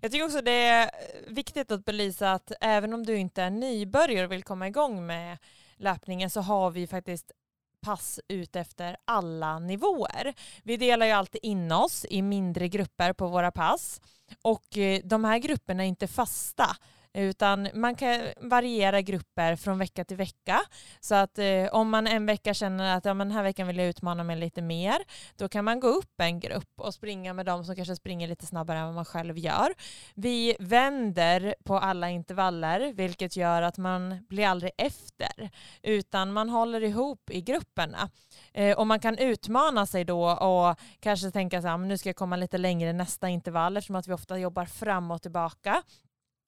[0.00, 0.90] Jag tycker också det är
[1.28, 5.38] viktigt att belysa att även om du inte är nybörjare och vill komma igång med
[5.76, 7.32] löpningen så har vi faktiskt
[7.84, 10.34] pass ut efter alla nivåer.
[10.62, 14.00] Vi delar ju alltid in oss i mindre grupper på våra pass
[14.42, 16.76] och eh, de här grupperna är inte fasta
[17.14, 20.60] utan man kan variera grupper från vecka till vecka.
[21.00, 23.78] Så att eh, om man en vecka känner att ja, men den här veckan vill
[23.78, 24.96] jag utmana mig lite mer,
[25.36, 28.46] då kan man gå upp en grupp och springa med dem som kanske springer lite
[28.46, 29.74] snabbare än vad man själv gör.
[30.14, 35.50] Vi vänder på alla intervaller, vilket gör att man blir aldrig efter,
[35.82, 38.10] utan man håller ihop i grupperna.
[38.52, 42.16] Eh, och man kan utmana sig då och kanske tänka så här, nu ska jag
[42.16, 45.82] komma lite längre nästa intervall, eftersom att vi ofta jobbar fram och tillbaka.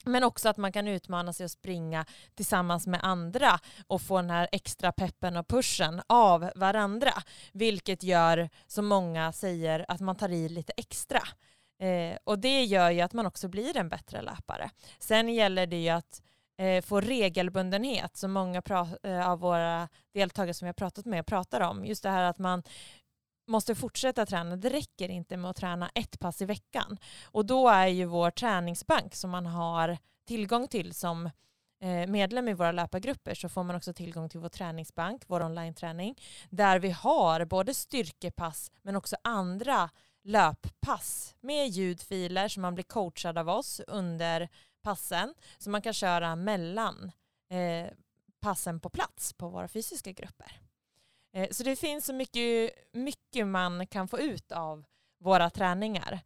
[0.06, 4.30] Men också att man kan utmana sig att springa tillsammans med andra och få den
[4.30, 7.12] här extra peppen och pushen av varandra.
[7.52, 11.20] Vilket gör, som många säger, att man tar i lite extra.
[11.80, 14.70] Eh, och det gör ju att man också blir en bättre löpare.
[14.98, 16.22] Sen gäller det ju att
[16.58, 18.62] eh, få regelbundenhet, som många
[19.02, 21.84] eh, av våra deltagare som vi har pratat med pratar om.
[21.84, 22.62] Just det här att man
[23.46, 24.56] måste fortsätta träna.
[24.56, 26.98] Det räcker inte med att träna ett pass i veckan.
[27.24, 31.26] Och då är ju vår träningsbank som man har tillgång till som
[31.80, 36.20] eh, medlem i våra löpargrupper så får man också tillgång till vår träningsbank, vår online-träning,
[36.50, 39.90] där vi har både styrkepass men också andra
[40.24, 44.48] löppass med ljudfiler som man blir coachad av oss under
[44.82, 47.12] passen så man kan köra mellan
[47.50, 47.90] eh,
[48.40, 50.60] passen på plats på våra fysiska grupper.
[51.36, 54.84] Eh, så det finns så mycket, mycket man kan få ut av
[55.20, 56.20] våra träningar.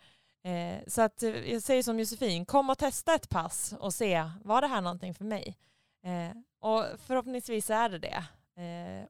[0.45, 4.31] Eh, så att eh, jag säger som Josefin, kom och testa ett pass och se,
[4.45, 5.57] var det här någonting för mig?
[6.61, 8.25] Och förhoppningsvis är det det.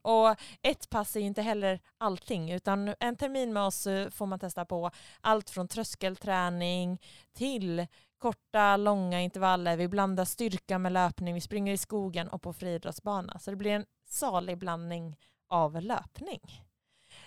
[0.01, 4.65] Och ett pass är inte heller allting, utan en termin med oss får man testa
[4.65, 4.91] på
[5.21, 7.01] allt från tröskelträning
[7.33, 7.87] till
[8.17, 9.77] korta, långa intervaller.
[9.77, 13.39] Vi blandar styrka med löpning, vi springer i skogen och på friidrottsbana.
[13.39, 15.17] Så det blir en salig blandning
[15.51, 16.63] av löpning.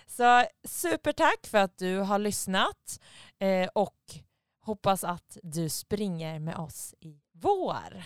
[0.07, 2.99] Så supertack för att du har lyssnat
[3.39, 3.99] eh, och
[4.61, 8.03] hoppas att du springer med oss i vår.